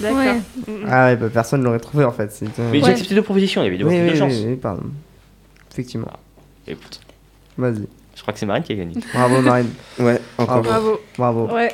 D'accord. 0.00 0.18
Ouais. 0.18 0.34
Ah 0.88 1.06
ouais, 1.06 1.16
bah 1.16 1.26
personne 1.32 1.62
l'aurait 1.62 1.78
trouvé 1.78 2.04
en 2.04 2.10
fait. 2.12 2.32
c'est- 2.32 2.46
Mais 2.58 2.78
j'ai 2.78 2.84
Ouais. 2.84 2.90
accepté 2.90 3.14
deux 3.14 3.22
propositions, 3.22 3.62
il 3.62 3.64
y 3.64 3.68
avait 3.68 3.78
deux 3.78 3.84
oui, 3.84 4.00
oui, 4.00 4.20
oui, 4.20 4.44
oui, 4.48 4.56
pardon. 4.56 4.82
Effectivement. 5.70 6.08
Écoute, 6.66 7.00
Vas-y. 7.58 7.86
je 8.16 8.22
crois 8.22 8.32
que 8.34 8.40
c'est 8.40 8.46
Marine 8.46 8.64
qui 8.64 8.72
a 8.72 8.76
gagné. 8.76 8.94
Bravo 9.14 9.40
Marine. 9.40 9.70
Ouais, 10.00 10.20
encore. 10.38 10.62
Bravo. 10.62 11.00
Bravo. 11.16 11.48
Ouais. 11.54 11.70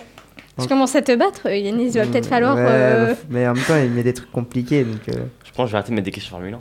Tu 0.58 0.66
commences 0.66 0.94
à 0.96 1.02
te 1.02 1.14
battre, 1.14 1.48
Yanis, 1.50 1.86
il 1.94 1.98
va 2.00 2.06
peut-être 2.06 2.26
falloir. 2.26 2.54
Ouais, 2.56 2.64
euh, 2.66 3.14
Mais 3.30 3.46
en 3.48 3.54
même 3.54 3.62
temps, 3.64 3.76
il 3.82 3.90
met 3.90 4.02
des 4.02 4.12
trucs 4.12 4.30
compliqués 4.32 4.84
donc. 4.84 5.00
euh, 5.08 5.12
Je 5.44 5.50
pense 5.52 5.64
que 5.64 5.68
je 5.68 5.72
vais 5.72 5.78
arrêter 5.78 5.90
de 5.90 5.94
mettre 5.96 6.04
des 6.06 6.10
questions 6.10 6.30
Formule 6.36 6.54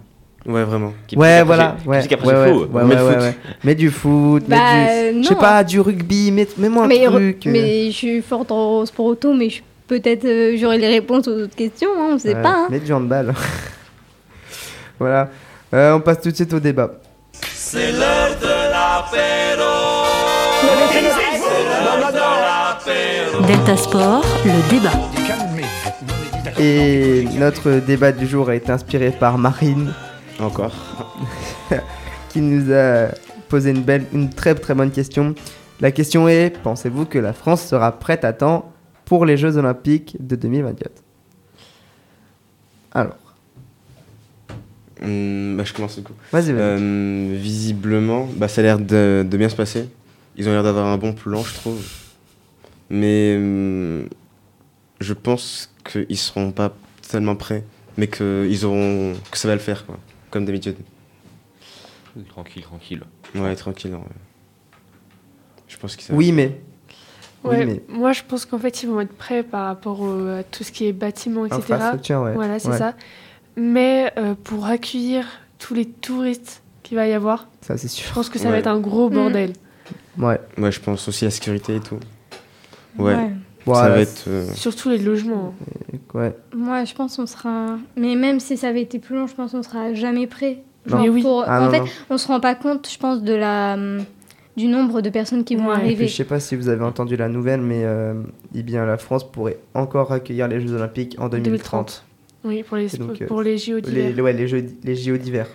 1. 0.46 0.52
Ouais, 0.52 0.64
vraiment. 0.64 0.94
Qui- 1.06 1.18
Ouais, 1.18 1.44
voilà. 1.44 1.76
Ouais, 1.86 2.00
qui- 2.02 2.08
qu'après 2.08 2.28
ouais, 2.28 2.34
c'est 2.34 2.40
ouais, 2.54 2.66
faux. 2.66 2.66
ouais, 2.72 2.84
Mets 2.86 2.96
le 2.96 3.04
ouais, 3.06 3.14
foot. 3.14 3.22
ouais. 3.22 3.36
Mets 3.66 3.76
du 3.76 3.90
foot, 3.92 4.44
Bah, 4.48 4.56
mets 4.74 5.14
du. 5.14 5.24
Je 5.24 5.28
sais 5.28 5.36
pas, 5.36 5.64
du 5.66 5.80
rugby, 5.82 6.32
mets- 6.32 6.48
mets-moi 6.58 6.86
un 6.86 6.88
mais, 6.88 7.04
truc. 7.06 7.46
euh. 7.48 7.52
mais 7.52 7.86
je 7.92 7.96
suis 7.96 8.22
forte 8.22 8.52
en 8.52 8.86
sport 8.86 9.08
auto, 9.08 9.34
mais 9.34 9.50
je- 9.50 9.62
peut-être 9.88 10.24
euh, 10.24 10.56
j'aurai 10.58 10.78
les 10.78 10.88
réponses 10.88 11.28
aux 11.28 11.44
autres 11.44 11.56
questions, 11.58 11.90
hein, 11.98 12.12
on 12.14 12.18
sait 12.20 12.36
Ouais, 12.36 12.42
pas. 12.42 12.54
Hein. 12.56 12.68
Mets 12.70 12.80
du 12.80 12.94
handball. 12.94 13.34
voilà. 15.00 15.30
Euh, 15.74 15.96
on 15.96 16.00
passe 16.00 16.22
tout 16.22 16.30
de 16.32 16.36
suite 16.36 16.54
au 16.54 16.60
débat. 16.62 16.92
Delta 23.50 23.76
Sport, 23.76 24.24
le 24.46 24.70
débat. 24.70 24.92
Et 26.60 27.26
notre 27.40 27.80
débat 27.84 28.12
du 28.12 28.28
jour 28.28 28.48
a 28.50 28.54
été 28.54 28.72
inspiré 28.72 29.10
par 29.10 29.40
Marine 29.40 29.92
Encore. 30.40 30.76
qui 32.30 32.42
nous 32.42 32.72
a 32.72 33.08
posé 33.48 33.72
une, 33.72 33.82
belle, 33.82 34.06
une 34.14 34.30
très 34.30 34.54
très 34.54 34.76
bonne 34.76 34.92
question. 34.92 35.34
La 35.82 35.90
question 35.92 36.30
est, 36.30 36.56
pensez-vous 36.62 37.06
que 37.06 37.18
la 37.18 37.34
France 37.34 37.64
sera 37.64 37.92
prête 37.98 38.24
à 38.24 38.34
temps 38.34 38.72
pour 39.06 39.26
les 39.26 39.36
Jeux 39.36 39.58
Olympiques 39.58 40.16
de 40.20 40.36
2024 40.36 40.92
Alors, 42.94 43.16
Hum, 45.02 45.58
bah, 45.58 45.64
je 45.66 45.74
commence 45.74 45.96
du 45.96 46.04
coup. 46.04 46.14
vas-y, 46.32 46.52
vas-y. 46.52 46.62
Euh, 46.62 47.36
visiblement, 47.36 48.30
bah, 48.36 48.48
ça 48.48 48.62
a 48.62 48.64
l'air 48.64 48.78
de, 48.78 49.26
de 49.28 49.38
bien 49.38 49.50
se 49.50 49.56
passer. 49.56 49.90
Ils 50.38 50.48
ont 50.48 50.52
l'air 50.52 50.62
d'avoir 50.62 50.86
un 50.86 50.98
bon 50.98 51.14
plan, 51.14 51.42
je 51.42 51.56
trouve. 51.56 51.84
Mais 52.90 53.36
hum, 53.38 54.08
je 55.00 55.14
pense 55.14 55.74
qu'ils 55.90 56.18
seront 56.18 56.52
pas 56.52 56.74
tellement 57.08 57.36
prêts, 57.36 57.64
mais 57.98 58.08
que, 58.08 58.48
ils 58.50 58.66
auront, 58.66 59.16
que 59.32 59.38
ça 59.38 59.48
va 59.48 59.54
le 59.56 59.60
faire, 59.62 59.86
quoi. 59.86 59.98
Comme 60.32 60.46
d'habitude. 60.46 60.76
Tranquille, 62.30 62.64
tranquille. 62.64 63.04
Ouais, 63.36 63.56
tranquille. 63.56 63.94
ouais. 63.94 64.00
Je 65.68 65.78
pense 65.78 65.96
qu'ils 65.96 66.14
oui, 66.16 66.32
mais. 66.32 66.60
Oui, 67.44 67.56
mais- 67.66 67.82
Moi, 67.88 68.12
je 68.12 68.24
pense 68.28 68.46
qu'en 68.46 68.60
fait, 68.60 68.84
ils 68.84 68.90
vont 68.90 69.00
être 69.00 69.14
prêts 69.16 69.44
par 69.44 69.68
rapport 69.68 70.02
au- 70.02 70.28
à 70.28 70.44
tout 70.44 70.64
ce 70.66 70.72
qui 70.72 70.86
est 70.88 70.94
bâtiment, 70.94 71.46
etc. 71.46 71.62
Infrastructure, 71.74 72.22
ouais. 72.22 72.34
Voilà, 72.34 72.60
c'est 72.60 72.70
Ouais. 72.70 72.78
ça. 72.78 72.96
Mais 73.56 74.12
euh, 74.18 74.36
pour 74.44 74.66
accueillir 74.66 75.26
tous 75.58 75.74
les 75.74 75.86
touristes 75.86 76.62
qu'il 76.84 76.98
va 76.98 77.08
y 77.08 77.14
avoir, 77.14 77.48
Ça, 77.62 77.78
c'est 77.78 77.88
je 77.88 77.94
sûr. 77.94 78.14
pense 78.14 78.30
que 78.30 78.40
ça 78.40 78.46
Ouais. 78.46 78.52
va 78.52 78.58
être 78.58 78.68
un 78.68 78.80
gros 78.80 79.10
Mm. 79.10 79.14
bordel. 79.14 79.54
Ouais. 80.18 80.40
Ouais, 80.58 80.72
je 80.72 80.80
pense 80.82 81.08
aussi 81.08 81.24
à 81.26 81.28
la 81.28 81.32
sécurité 81.32 81.76
et 81.76 81.80
tout. 81.80 82.00
Ouais, 82.98 83.14
ça 83.14 83.30
Voilà, 83.66 83.96
va 83.96 84.02
être. 84.02 84.26
euh, 84.28 84.46
Surtout 84.54 84.90
les 84.90 84.98
logements. 84.98 85.54
Ouais. 86.14 86.34
Moi, 86.56 86.86
je 86.86 86.94
pense 86.96 87.18
qu'on 87.18 87.26
sera. 87.28 87.78
Mais 87.96 88.16
même 88.16 88.40
si 88.40 88.58
ça 88.58 88.70
avait 88.70 88.82
été 88.82 89.00
plus 89.00 89.16
long, 89.16 89.28
je 89.28 89.36
pense 89.36 89.52
qu'on 89.52 89.64
sera 89.64 89.94
jamais 89.94 90.28
prêt. 90.28 90.64
Non. 90.88 90.92
Genre, 90.98 91.02
Mais 91.04 91.10
oui. 91.10 91.22
pour- 91.22 91.44
Ah, 91.46 91.62
en 91.62 91.66
non, 91.66 91.72
fait, 91.72 91.80
non. 91.82 91.86
on 92.10 92.18
se 92.18 92.28
rend 92.28 92.40
pas 92.40 92.56
compte, 92.56 92.90
je 92.92 92.98
pense, 92.98 93.22
de 93.22 93.34
la 93.34 93.78
du 94.58 94.68
nombre 94.68 95.02
de 95.02 95.10
personnes 95.10 95.46
qui 95.46 95.56
vont 95.56 95.68
Ouais. 95.68 95.76
Et 95.76 95.78
puis, 95.78 95.86
arriver. 95.86 96.08
je 96.08 96.16
sais 96.16 96.24
pas 96.26 96.40
si 96.42 96.56
vous 96.58 96.68
avez 96.68 96.84
entendu 96.84 97.16
la 97.16 97.30
nouvelle, 97.30 97.62
mais 97.62 97.84
euh, 97.86 98.14
eh 98.54 98.64
bien, 98.64 98.86
la 98.86 98.98
France 98.98 99.30
pourrait 99.32 99.58
encore 99.74 100.12
accueillir 100.12 100.48
les 100.50 100.60
Jeux 100.60 100.74
Olympiques 100.74 101.16
en 101.20 101.30
2030. 101.30 101.44
2030. 101.46 102.04
Oui, 102.46 102.64
pour 102.64 102.76
les, 102.78 102.88
donc, 102.98 103.22
euh, 103.22 103.28
pour 103.28 103.42
les 103.42 103.58
JO 103.58 103.80
d'hiver. 103.80 104.14
Les, 104.16 104.22
ouais, 104.22 104.34
les, 104.34 104.48
jeux, 104.48 104.66
les 104.84 104.96
JO 104.96 105.16
d'hiver. 105.18 105.46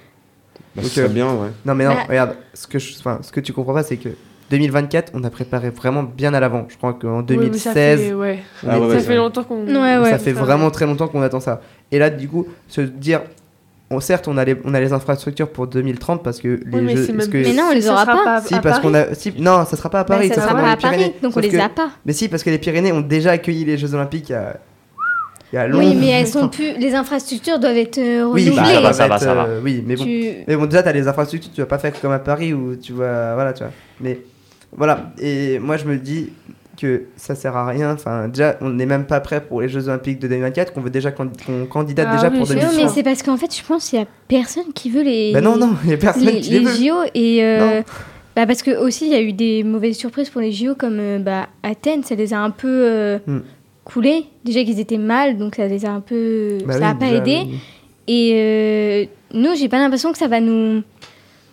Bah, 0.74 0.82
Donc, 0.82 0.84
ce 0.84 0.90
serait 0.96 1.06
euh, 1.06 1.08
bien, 1.12 1.26
ouais. 1.34 1.48
Non, 1.66 1.74
mais 1.74 1.84
non, 1.84 1.94
Bah- 1.94 2.04
regarde, 2.08 2.36
ce 2.54 2.66
que, 2.66 2.78
je, 2.78 2.94
enfin, 2.98 3.18
ce 3.22 3.30
que 3.32 3.40
tu 3.40 3.52
comprends 3.52 3.74
pas, 3.74 3.82
c'est 3.82 3.96
que 3.96 4.10
2024, 4.50 5.12
on 5.14 5.24
a 5.24 5.30
préparé 5.30 5.70
vraiment 5.70 6.02
bien 6.02 6.34
à 6.34 6.40
l'avant. 6.40 6.66
Je 6.68 6.76
crois 6.76 6.92
qu'en 6.94 7.18
Ouais, 7.20 7.24
mais 7.28 7.58
ça 7.58 7.72
2016, 7.74 8.00
fait, 8.00 8.14
ouais. 8.14 8.38
on 8.64 8.68
Ah 8.70 8.78
ouais, 8.78 8.84
était- 8.86 8.88
ça 8.88 8.94
ouais, 8.96 9.00
fait 9.02 9.08
ouais. 9.10 9.16
longtemps 9.16 9.44
qu'on. 9.44 9.66
Ouais, 9.66 9.98
ouais. 9.98 10.10
ça 10.10 10.18
fait 10.18 10.34
ça, 10.34 10.40
vraiment 10.40 10.70
très 10.70 10.86
longtemps 10.86 11.08
qu'on 11.08 11.22
attend 11.22 11.40
ça. 11.40 11.60
Et 11.90 11.98
là, 11.98 12.10
du 12.10 12.28
coup, 12.28 12.46
se 12.68 12.80
dire, 12.82 13.22
on, 13.90 14.00
certes, 14.00 14.28
on 14.28 14.36
a, 14.36 14.44
les, 14.44 14.56
on 14.64 14.74
a 14.74 14.80
les 14.80 14.92
infrastructures 14.92 15.48
pour 15.48 15.66
2030 15.66 16.22
parce 16.22 16.40
que 16.40 16.48
les 16.48 16.78
Oui, 16.78 16.80
mais 16.82 16.96
jeux. 16.96 17.12
même- 17.12 17.28
que- 17.28 17.38
Mais 17.38 17.52
non, 17.52 17.68
on 17.70 17.74
les 17.74 17.82
ça 17.82 17.92
aura 17.92 18.04
sera 18.04 18.24
pas. 18.24 18.40
si, 18.42 18.54
à 18.54 18.60
parce 18.60 18.80
qu'on 18.80 18.92
Paris. 18.92 19.06
a. 19.10 19.14
Si, 19.14 19.32
non, 19.38 19.64
ça 19.64 19.76
sera 19.76 19.90
pas 19.90 20.00
à 20.00 20.04
Paris, 20.04 20.28
Bah, 20.28 20.34
ça, 20.34 20.40
ça 20.42 20.46
sera 20.48 20.58
sera 20.58 20.60
dans 20.60 20.66
pas 20.66 20.74
les 20.80 20.86
à 20.86 20.88
Paris, 20.90 20.96
Pyrénées. 20.96 21.14
donc 21.22 21.30
on 21.30 21.34
Sauf 21.34 21.42
les 21.42 21.48
que- 21.50 21.56
a 21.62 21.68
pas. 21.68 21.90
Mais 22.04 22.12
si, 22.12 22.28
parce 22.28 22.42
que 22.42 22.50
les 22.50 22.58
Pyrénées 22.58 22.92
ont 22.92 23.00
déjà 23.00 23.32
accueilli 23.32 23.64
les 23.64 23.76
Jeux 23.78 23.94
Olympiques 23.94 24.28
il 24.28 24.32
y 24.32 24.36
a. 24.36 24.56
Il 25.52 25.56
y 25.56 25.58
a 25.60 25.68
Oui, 25.68 25.94
mais 25.94 26.08
elles 26.08 26.26
sont 26.26 26.48
plus. 26.48 26.72
Les 26.78 26.94
infrastructures 26.96 27.60
doivent 27.60 27.76
être 27.76 27.98
euh, 27.98 28.24
Oui, 28.24 28.48
renouvelées. 28.50 28.56
bah, 28.56 28.72
ça 28.74 28.80
va, 28.80 28.92
ça 28.92 29.06
va, 29.08 29.14
être, 29.16 29.22
ça 29.22 29.34
va. 29.34 29.44
euh, 29.44 29.60
oui, 29.62 29.84
mais 29.86 29.94
bon. 29.94 30.02
Tu- 30.04 30.32
Mais 30.48 30.56
bon, 30.56 30.64
déjà, 30.66 30.82
t'as 30.82 30.90
les 30.92 31.06
infrastructures, 31.06 31.52
tu 31.54 31.60
vas 31.60 31.66
pas 31.68 31.78
faire 31.78 31.92
comme 32.00 32.10
à 32.10 32.18
Paris 32.18 32.52
où 32.52 32.74
tu 32.74 32.92
vois. 32.92 33.34
Voilà, 33.34 33.52
tu 33.52 33.62
vois. 33.62 33.72
Mais 34.00 34.18
voilà. 34.76 35.12
Et 35.20 35.58
moi, 35.58 35.76
je 35.76 35.84
me 35.86 35.96
dis 35.96 36.30
que 36.80 37.04
ça 37.16 37.34
sert 37.34 37.56
à 37.56 37.66
rien. 37.66 37.92
Enfin, 37.92 38.28
déjà, 38.28 38.56
on 38.60 38.70
n'est 38.70 38.86
même 38.86 39.06
pas 39.06 39.20
prêt 39.20 39.40
pour 39.40 39.60
les 39.60 39.68
Jeux 39.68 39.88
Olympiques 39.88 40.18
de 40.18 40.26
2024, 40.28 40.72
qu'on 40.72 40.80
veut 40.80 40.90
déjà 40.90 41.12
qu'on 41.12 41.30
candidate 41.70 42.08
Ah 42.10 42.16
déjà 42.16 42.30
pour 42.30 42.46
c'est 42.46 42.54
Non, 42.54 42.60
2030. 42.62 42.84
mais 42.84 42.92
c'est 42.92 43.02
parce 43.02 43.22
qu'en 43.22 43.36
fait, 43.36 43.54
je 43.56 43.62
pense 43.64 43.88
qu'il 43.90 43.98
y 43.98 44.02
a 44.02 44.06
personne 44.28 44.72
qui 44.74 44.90
veut 44.90 45.02
les. 45.02 45.32
Bah 45.32 45.40
non, 45.40 45.56
non, 45.56 45.76
il 45.84 45.90
y 45.90 45.94
a 45.94 45.96
personne 45.96 46.24
les, 46.24 46.40
qui 46.40 46.50
les 46.50 46.58
les 46.60 46.64
veut. 46.64 46.74
JO 46.74 46.94
et 47.14 47.44
euh, 47.44 47.82
bah 48.34 48.46
parce 48.46 48.62
que 48.62 48.76
aussi 48.84 49.06
il 49.06 49.12
y 49.12 49.14
a 49.14 49.22
eu 49.22 49.32
des 49.32 49.62
mauvaises 49.62 49.96
surprises 49.96 50.28
pour 50.30 50.40
les 50.40 50.50
JO 50.50 50.74
comme 50.74 50.98
euh, 50.98 51.18
bah, 51.20 51.46
Athènes 51.62 52.02
ça 52.02 52.16
les 52.16 52.34
a 52.34 52.40
un 52.40 52.50
peu 52.50 52.66
euh, 52.68 53.18
Hmm. 53.28 53.38
coulés 53.84 54.24
déjà 54.44 54.64
qu'ils 54.64 54.80
étaient 54.80 54.98
mal 54.98 55.38
donc 55.38 55.54
ça 55.54 55.68
les 55.68 55.84
a 55.86 55.92
un 55.92 56.00
peu 56.00 56.58
Bah 56.66 56.72
ça 56.72 56.78
oui, 56.80 56.84
a 56.86 56.94
pas 56.96 57.06
déjà, 57.10 57.16
aidé 57.18 57.42
oui. 57.46 57.58
et 58.08 58.32
euh, 58.34 59.04
nous 59.38 59.54
j'ai 59.54 59.68
pas 59.68 59.78
l'impression 59.78 60.10
que 60.10 60.18
ça 60.18 60.26
va 60.26 60.40
nous 60.40 60.82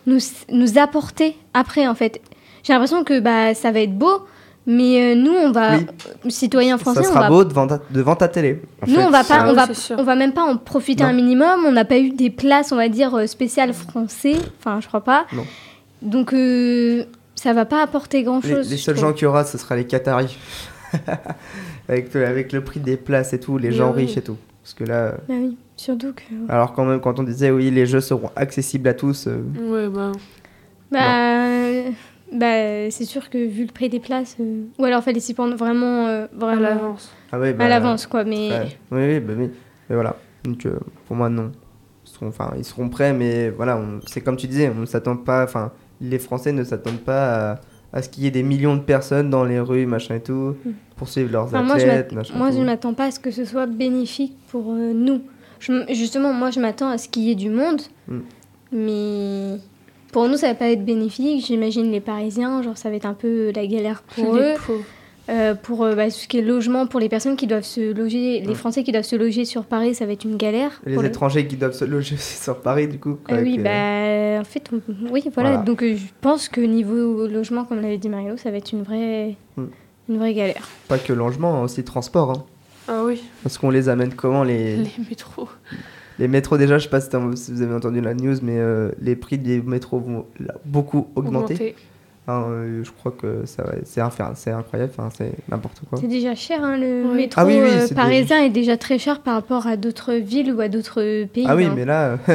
nous 0.06 0.18
nous 0.50 0.76
apporter 0.78 1.36
après 1.54 1.86
en 1.86 1.94
fait 1.94 2.20
j'ai 2.62 2.72
l'impression 2.72 3.04
que 3.04 3.20
bah 3.20 3.54
ça 3.54 3.70
va 3.72 3.80
être 3.80 3.96
beau 3.96 4.26
mais 4.66 5.12
euh, 5.12 5.14
nous 5.16 5.32
on 5.32 5.50
va 5.50 5.78
Oui. 6.24 6.30
citoyens 6.30 6.78
français 6.78 7.02
Ça 7.02 7.08
on 7.10 7.12
sera 7.12 7.20
va 7.22 7.28
beau 7.28 7.44
devant 7.44 7.66
ta, 7.66 7.80
devant 7.90 8.14
ta 8.14 8.28
télé. 8.28 8.62
En 8.82 8.86
nous 8.86 8.94
fait, 8.94 9.04
on 9.04 9.10
va 9.10 9.24
pas 9.24 9.48
on 9.50 9.52
va 9.54 9.66
on 9.98 10.02
va 10.04 10.14
même 10.14 10.32
pas 10.32 10.42
en 10.44 10.56
profiter 10.56 11.02
Non. 11.02 11.10
un 11.10 11.12
minimum 11.14 11.64
on 11.66 11.72
n'a 11.72 11.84
pas 11.84 11.98
eu 11.98 12.10
des 12.10 12.30
places 12.30 12.70
on 12.72 12.76
va 12.76 12.88
dire 12.88 13.12
euh, 13.16 13.26
spéciales 13.26 13.72
français 13.72 14.36
enfin 14.60 14.80
je 14.80 14.86
crois 14.86 15.02
pas 15.02 15.26
Non. 15.32 15.44
donc 16.02 16.32
euh, 16.32 17.04
ça 17.34 17.52
va 17.52 17.64
pas 17.64 17.82
apporter 17.82 18.22
grand 18.22 18.44
Les, 18.44 18.50
chose 18.54 18.70
les 18.70 18.76
seuls 18.76 18.96
gens 18.96 19.12
qu'il 19.12 19.24
y 19.24 19.26
aura, 19.26 19.44
ce 19.44 19.58
sera 19.58 19.74
les 19.74 19.84
Qataris. 19.86 20.36
avec, 21.88 22.12
le, 22.14 22.26
avec 22.26 22.52
le 22.52 22.62
prix 22.62 22.78
des 22.80 22.96
places 22.96 23.32
et 23.32 23.40
tout, 23.40 23.58
les 23.58 23.70
Mais 23.70 23.74
gens 23.74 23.92
oui. 23.94 24.04
riches 24.06 24.16
et 24.16 24.22
tout. 24.22 24.36
Parce 24.62 24.74
que 24.74 24.84
là. 24.84 25.14
bah 25.28 25.34
oui 25.40 25.56
surtout 25.76 26.12
que 26.12 26.22
Alors, 26.48 26.72
quand 26.74 26.84
même, 26.84 27.00
quand 27.00 27.18
on 27.18 27.24
disait 27.24 27.50
oui, 27.50 27.70
les 27.72 27.86
jeux 27.86 28.00
seront 28.00 28.30
accessibles 28.36 28.88
à 28.88 28.94
tous. 28.94 29.26
euh, 29.26 29.42
Ouais, 29.60 29.88
bah. 29.88 30.12
bah 30.92 30.98
euh, 31.00 31.90
bah 32.32 32.90
c'est 32.90 33.04
sûr 33.04 33.28
que 33.30 33.38
vu 33.38 33.62
le 33.66 33.72
prix 33.72 33.88
des 33.88 34.00
places 34.00 34.36
euh, 34.40 34.64
ou 34.78 34.84
alors 34.84 35.02
fallait 35.04 35.20
s'y 35.20 35.34
prendre 35.34 35.54
vraiment 35.56 36.06
euh, 36.06 36.24
À 36.24 36.36
vraiment 36.38 36.60
l'avance. 36.62 37.12
Ah 37.30 37.38
ouais, 37.38 37.50
à 37.50 37.52
bah, 37.52 37.68
l'avance 37.68 38.06
quoi 38.06 38.24
mais 38.24 38.50
ouais. 38.50 38.68
Oui, 38.90 39.06
oui, 39.14 39.20
bah 39.20 39.32
oui. 39.36 39.50
Mais 39.88 39.96
voilà. 39.96 40.16
Donc, 40.44 40.64
euh, 40.66 40.78
pour 41.06 41.16
moi, 41.16 41.28
non. 41.28 41.52
Ils 42.04 42.10
seront, 42.10 42.28
enfin, 42.28 42.52
ils 42.56 42.64
seront 42.64 42.88
prêts, 42.88 43.12
mais 43.12 43.50
voilà, 43.50 43.76
on- 43.76 44.00
c'est 44.06 44.20
comme 44.20 44.36
tu 44.36 44.46
disais, 44.48 44.72
on 44.76 44.80
ne 44.80 44.86
s'attend 44.86 45.16
pas. 45.16 45.44
Enfin, 45.44 45.70
les 46.00 46.18
Français 46.18 46.52
ne 46.52 46.64
s'attendent 46.64 47.00
pas 47.00 47.52
à, 47.52 47.60
à 47.92 48.02
ce 48.02 48.08
qu'il 48.08 48.24
y 48.24 48.26
ait 48.26 48.30
des 48.32 48.42
millions 48.42 48.74
de 48.76 48.80
personnes 48.82 49.30
dans 49.30 49.44
les 49.44 49.60
rues, 49.60 49.86
machin 49.86 50.16
et 50.16 50.20
tout, 50.22 50.56
pour 50.96 51.08
suivre 51.08 51.30
leurs 51.30 51.44
Enfin, 51.44 51.62
moi, 51.62 51.78
je 51.78 52.34
moi, 52.36 52.50
je 52.50 52.60
m'attends 52.60 52.94
pas 52.94 53.04
à 53.06 53.10
ce 53.10 53.20
que 53.20 53.30
ce 53.30 53.44
soit 53.44 53.66
bénéfique 53.66 54.34
pour 54.48 54.72
euh, 54.72 54.92
nous. 54.92 55.22
Je 55.60 55.84
justement, 55.90 56.32
moi, 56.32 56.50
je 56.50 56.58
m'attends 56.58 56.88
à 56.88 56.98
ce 56.98 57.08
qu'il 57.08 57.22
y 57.22 57.30
ait 57.30 57.36
du 57.36 57.50
monde, 57.50 57.82
Mm. 58.08 58.18
mais 58.72 59.58
pour 60.12 60.28
nous, 60.28 60.36
ça 60.36 60.46
va 60.48 60.54
pas 60.54 60.68
être 60.70 60.84
bénéfique. 60.84 61.44
J'imagine 61.44 61.90
les 61.90 62.00
Parisiens, 62.00 62.62
genre, 62.62 62.76
ça 62.78 62.88
va 62.90 62.96
être 62.96 63.06
un 63.06 63.14
peu 63.14 63.50
la 63.54 63.66
galère 63.66 64.02
pour 64.02 64.34
Les 64.36 64.40
eux. 64.42 64.54
Euh, 65.30 65.54
pour 65.54 65.84
euh, 65.84 65.94
bah, 65.94 66.06
tout 66.06 66.10
ce 66.16 66.26
qui 66.26 66.38
est 66.38 66.42
logement, 66.42 66.86
pour 66.88 66.98
les 66.98 67.08
personnes 67.08 67.36
qui 67.36 67.46
doivent 67.46 67.62
se 67.62 67.92
loger, 67.92 68.40
les 68.40 68.54
Français 68.56 68.82
qui 68.82 68.90
doivent 68.90 69.04
se 69.04 69.14
loger 69.14 69.44
sur 69.44 69.64
Paris, 69.64 69.94
ça 69.94 70.04
va 70.04 70.12
être 70.12 70.24
une 70.24 70.36
galère. 70.36 70.82
Et 70.84 70.90
les 70.90 70.96
le- 70.96 71.04
étrangers 71.06 71.46
qui 71.46 71.56
doivent 71.56 71.74
se 71.74 71.84
loger 71.84 72.16
aussi 72.16 72.42
sur 72.42 72.56
Paris, 72.60 72.88
du 72.88 72.98
coup. 72.98 73.18
Ah 73.28 73.34
avec, 73.34 73.44
oui, 73.46 73.56
euh, 73.60 74.34
bah, 74.36 74.40
en 74.40 74.44
fait, 74.44 74.68
on- 74.72 74.82
oui, 75.12 75.22
voilà. 75.32 75.50
Voilà. 75.50 75.56
Donc, 75.64 75.82
euh, 75.84 75.94
je 75.96 76.06
pense 76.20 76.48
que 76.48 76.60
niveau 76.60 77.28
logement, 77.28 77.64
comme 77.64 77.80
l'avait 77.80 77.98
dit 77.98 78.08
Mario, 78.08 78.36
ça 78.36 78.50
va 78.50 78.56
être 78.56 78.72
une 78.72 78.82
vraie, 78.82 79.36
Mm. 79.56 79.62
une 80.08 80.18
vraie 80.18 80.34
galère. 80.34 80.68
Pas 80.88 80.98
que 80.98 81.12
logement, 81.12 81.62
aussi 81.62 81.84
transport. 81.84 82.30
hein. 82.32 82.44
Ah 82.88 83.04
oui, 83.04 83.22
Parce 83.44 83.58
qu'on 83.58 83.70
les 83.70 83.88
amène 83.88 84.12
comment 84.14 84.42
les... 84.42 84.76
les 84.78 84.90
métros. 85.08 85.48
Les 86.18 86.28
métros 86.28 86.58
déjà, 86.58 86.78
je 86.78 86.84
sais 86.84 86.90
pas 86.90 87.00
si, 87.00 87.52
vous 87.52 87.62
avez 87.62 87.74
entendu 87.74 88.00
la 88.00 88.14
news, 88.14 88.36
mais 88.42 88.58
euh, 88.58 88.90
les 89.00 89.16
prix 89.16 89.38
des 89.38 89.60
métros 89.60 90.00
vont 90.00 90.26
là, 90.40 90.54
beaucoup 90.64 91.08
augmenter. 91.14 91.74
Hein, 92.28 92.44
euh, 92.48 92.84
je 92.84 92.90
crois 92.92 93.10
que 93.10 93.42
c'est 93.84 94.00
incroyable, 94.00 94.92
enfin, 94.96 95.08
c'est 95.16 95.32
n'importe 95.50 95.80
quoi. 95.88 95.98
C'est 96.00 96.06
déjà 96.06 96.36
cher, 96.36 96.62
hein, 96.62 96.78
le 96.78 97.12
métro 97.14 97.40
Ah 97.40 97.44
oui, 97.44 97.58
oui, 97.60 97.68
euh, 97.68 97.86
c'est 97.88 97.96
parisien 97.96 98.44
est 98.44 98.50
déjà 98.50 98.76
très 98.76 98.98
cher 98.98 99.20
par 99.22 99.34
rapport 99.34 99.66
à 99.66 99.76
d'autres 99.76 100.12
villes 100.14 100.52
ou 100.52 100.60
à 100.60 100.68
d'autres 100.68 101.24
pays. 101.24 101.46
Ah 101.48 101.56
oui, 101.56 101.64
hein. 101.64 101.72
mais 101.74 101.84
là, 101.84 102.18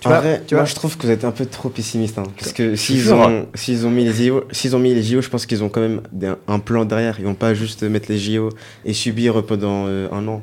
tu 0.00 0.06
en 0.06 0.10
vois, 0.10 0.20
vrai, 0.20 0.42
tu 0.46 0.54
moi 0.54 0.62
vois, 0.62 0.70
je 0.70 0.74
trouve 0.74 0.96
que 0.96 1.02
vous 1.02 1.12
êtes 1.12 1.26
un 1.26 1.30
peu 1.30 1.44
trop 1.44 1.68
pessimiste. 1.68 2.16
hein, 2.16 2.22
parce 2.38 2.54
que 2.54 2.74
s'ils 2.74 3.12
ont, 3.12 3.46
s'ils 3.52 3.86
ont 3.86 3.90
mis 3.90 4.06
les 4.06 4.14
JO, 4.14 4.44
s'ils 4.50 4.74
ont 4.74 4.78
mis 4.78 4.94
les 4.94 5.02
JO, 5.02 5.20
je 5.20 5.28
pense 5.28 5.44
qu'ils 5.44 5.62
ont 5.62 5.68
quand 5.68 5.82
même 5.82 6.00
un 6.48 6.58
plan 6.58 6.86
derrière. 6.86 7.16
Ils 7.20 7.26
vont 7.26 7.34
pas 7.34 7.52
juste 7.52 7.82
mettre 7.82 8.10
les 8.10 8.16
JO 8.16 8.48
et 8.86 8.94
subir 8.94 9.44
pendant 9.44 9.84
euh, 9.88 10.08
un 10.10 10.26
an. 10.26 10.42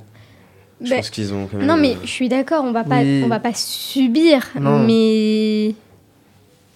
Je 0.81 0.89
Bah, 0.89 0.95
pense 0.97 1.09
qu'ils 1.09 1.33
ont 1.33 1.47
quand 1.47 1.57
même. 1.57 1.65
Non, 1.65 1.75
mais 1.77 1.93
euh, 1.93 1.99
je 2.03 2.09
suis 2.09 2.29
d'accord, 2.29 2.63
on 2.63 2.71
va 2.71 2.83
pas, 2.83 2.99
Oui. 2.99 3.21
on 3.25 3.27
va 3.27 3.39
pas 3.39 3.53
subir, 3.53 4.47
Non. 4.59 4.79
mais 4.85 5.73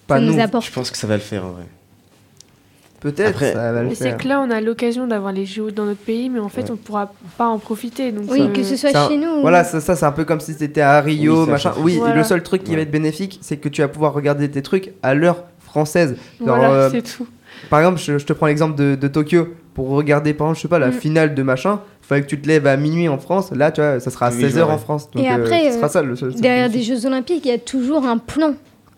pas 0.08 0.16
ça 0.16 0.20
nous 0.20 0.34
nous. 0.34 0.40
apporte. 0.40 0.66
je 0.66 0.72
pense 0.72 0.90
que 0.90 0.96
ça 0.96 1.06
va 1.06 1.14
le 1.14 1.20
faire 1.20 1.44
en 1.46 1.50
vrai. 1.52 1.64
Peut-être, 3.00 3.30
Après- 3.30 3.52
ça 3.52 3.72
va 3.72 3.82
le 3.82 3.88
Mais 3.88 3.94
c'est 3.96 4.16
que 4.16 4.28
là, 4.28 4.40
on 4.40 4.50
a 4.50 4.60
l'occasion 4.60 5.08
d'avoir 5.08 5.32
les 5.32 5.44
JO 5.44 5.72
dans 5.72 5.84
notre 5.86 6.00
pays, 6.00 6.28
mais 6.30 6.38
en 6.38 6.48
fait, 6.48 6.62
Ouais. 6.62 6.70
on 6.72 6.76
pourra 6.76 7.12
pas 7.36 7.46
en 7.46 7.58
profiter. 7.58 8.12
Donc, 8.12 8.30
Oui, 8.30 8.52
que 8.52 8.62
ce 8.62 8.76
soit 8.76 8.90
Ça- 8.92 9.08
chez 9.08 9.16
nous. 9.18 9.40
Voilà, 9.40 9.64
ça, 9.64 9.80
ça, 9.80 9.96
c'est 9.96 10.04
un 10.06 10.12
peu 10.12 10.24
comme 10.24 10.38
si 10.38 10.54
c'était 10.54 10.82
à 10.82 11.00
Rio, 11.00 11.42
Oui, 11.44 11.50
machin. 11.50 11.72
Oui, 11.78 11.96
Voilà. 11.98 12.14
le 12.14 12.22
seul 12.22 12.44
truc 12.44 12.62
qui 12.62 12.76
va 12.76 12.82
être 12.82 12.92
bénéfique, 12.92 13.40
c'est 13.42 13.56
que 13.56 13.68
tu 13.68 13.82
vas 13.82 13.88
pouvoir 13.88 14.12
regarder 14.14 14.48
tes 14.48 14.62
trucs 14.62 14.92
à 15.02 15.14
l'heure 15.14 15.42
française. 15.60 16.14
Genre, 16.38 16.56
Voilà, 16.56 16.70
euh, 16.70 16.90
c'est 16.92 17.02
tout. 17.02 17.26
Par 17.70 17.80
exemple, 17.80 17.98
je, 18.00 18.18
je 18.18 18.26
te 18.26 18.32
prends 18.32 18.46
l'exemple 18.46 18.76
de, 18.76 18.94
de 18.94 19.08
Tokyo. 19.08 19.48
Pour 19.74 19.88
regarder, 19.88 20.34
par 20.34 20.48
exemple, 20.48 20.58
je 20.58 20.62
sais 20.62 20.68
pas, 20.68 20.78
la 20.78 20.88
Mm. 20.88 20.92
finale 20.92 21.34
de 21.34 21.42
machin, 21.42 21.80
il 22.02 22.06
fallait 22.06 22.20
que 22.22 22.26
tu 22.26 22.38
te 22.40 22.46
lèves 22.46 22.66
à 22.66 22.76
minuit 22.76 23.08
en 23.08 23.16
France. 23.18 23.50
Là, 23.52 23.70
tu 23.72 23.80
vois, 23.80 24.00
ça 24.00 24.10
sera 24.10 24.26
à 24.26 24.30
Oui, 24.30 24.42
16h 24.42 24.56
ouais. 24.56 24.62
en 24.72 24.78
France. 24.78 25.10
Donc, 25.10 25.24
Et 25.24 25.30
euh, 25.30 25.36
après, 25.36 25.70
ce 25.70 25.76
sera 25.76 25.86
euh, 25.86 25.88
ça 25.88 26.02
le 26.02 26.14
seul. 26.16 26.34
Derrière 26.34 26.68
des 26.68 26.82
Jeux 26.82 27.06
Olympiques, 27.06 27.44
il 27.46 27.50
y 27.50 27.54
a 27.54 27.58
toujours 27.58 28.04
un 28.04 28.18
plan. 28.18 28.54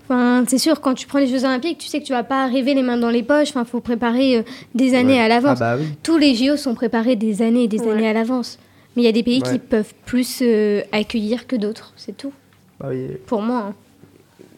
Enfin, 0.06 0.44
c'est 0.48 0.58
sûr, 0.58 0.80
quand 0.80 0.94
tu 0.94 1.06
prends 1.06 1.20
les 1.20 1.28
Jeux 1.28 1.44
Olympiques, 1.44 1.78
tu 1.78 1.86
sais 1.88 2.00
que 2.00 2.04
tu 2.04 2.12
vas 2.12 2.24
pas 2.24 2.42
arriver 2.44 2.74
les 2.74 2.82
mains 2.82 2.96
dans 2.98 3.08
les 3.10 3.22
poches. 3.22 3.50
Enfin, 3.50 3.64
faut 3.64 3.80
préparer 3.80 4.38
euh, 4.38 4.42
des 4.74 4.94
années 4.94 5.14
Ouais. 5.14 5.20
à 5.20 5.24
Ah 5.24 5.28
l'avance. 5.28 5.58
bah 5.60 5.76
oui. 5.78 5.86
Tous 6.02 6.18
les 6.18 6.34
JO 6.34 6.56
sont 6.56 6.74
préparés 6.74 7.14
des 7.16 7.40
années 7.40 7.64
et 7.64 7.68
des 7.68 7.78
Ouais. 7.80 7.92
années 7.92 8.08
à 8.08 8.12
l'avance. 8.12 8.58
Mais 8.96 9.02
il 9.02 9.06
y 9.06 9.08
a 9.08 9.12
des 9.12 9.22
pays 9.22 9.42
Ouais. 9.44 9.52
qui 9.52 9.58
peuvent 9.60 9.94
plus 10.04 10.40
euh, 10.42 10.82
accueillir 10.92 11.46
que 11.46 11.56
d'autres. 11.56 11.92
C'est 11.96 12.16
tout, 12.16 12.32
Bah 12.80 12.88
oui. 12.90 13.06
pour 13.26 13.42
moi. 13.42 13.66
hein. 13.68 13.74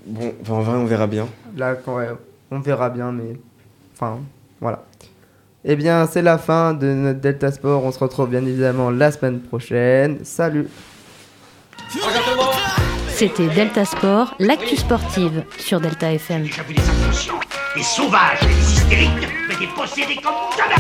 Bon, 0.07 0.33
enfin, 0.43 0.55
en 0.55 0.61
vrai, 0.63 0.77
on 0.79 0.85
verra 0.87 1.07
bien. 1.07 1.27
Là, 1.57 1.75
quand, 1.75 1.97
ouais, 1.99 2.09
on 2.51 2.61
verra 2.61 2.89
bien, 2.91 3.13
mais. 3.13 3.37
Enfin, 3.97 4.21
voilà. 4.61 4.83
Eh 5.65 5.75
bien, 5.75 6.07
c'est 6.07 6.21
la 6.21 6.37
fin 6.37 6.75
de 6.75 6.87
notre 6.87 7.21
Delta 7.21 7.51
Sport. 7.51 7.83
On 7.83 7.91
se 7.91 7.99
retrouve 7.99 8.29
bien 8.29 8.45
évidemment 8.45 8.91
la 8.91 9.11
semaine 9.11 9.41
prochaine. 9.41 10.19
Salut 10.23 10.69
C'était 13.09 13.49
Delta 13.49 13.87
Sport, 13.87 14.35
l'actu 14.39 14.77
sportive 14.77 15.45
sur 15.59 15.81
Delta 15.81 16.13
FM. 16.13 16.45
J'ai 16.45 16.63
vu 16.63 16.75
des 16.75 16.83
inconscients, 16.83 17.41
des 17.75 17.83
sauvages, 17.83 18.41
des 18.43 18.73
hystériques, 18.73 19.29
mais 19.49 19.57
des 19.57 19.73
possédés 19.75 20.17
comme 20.17 20.35
jamais 20.57 20.75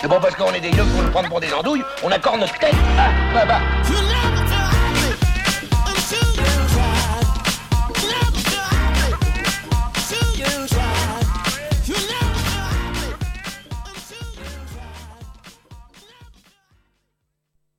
C'est 0.00 0.08
bon 0.08 0.18
parce 0.22 0.34
qu'on 0.34 0.52
est 0.54 0.60
des 0.60 0.70
yeux 0.70 0.84
pour 0.84 1.02
nous 1.02 1.10
prendre 1.10 1.28
pour 1.28 1.40
des 1.40 1.52
andouilles, 1.52 1.84
on 2.02 2.10
accorde 2.10 2.40
notre 2.40 2.58
tête. 2.58 2.74
Ah, 2.98 3.10
bah, 3.34 3.44
bah. 3.46 4.11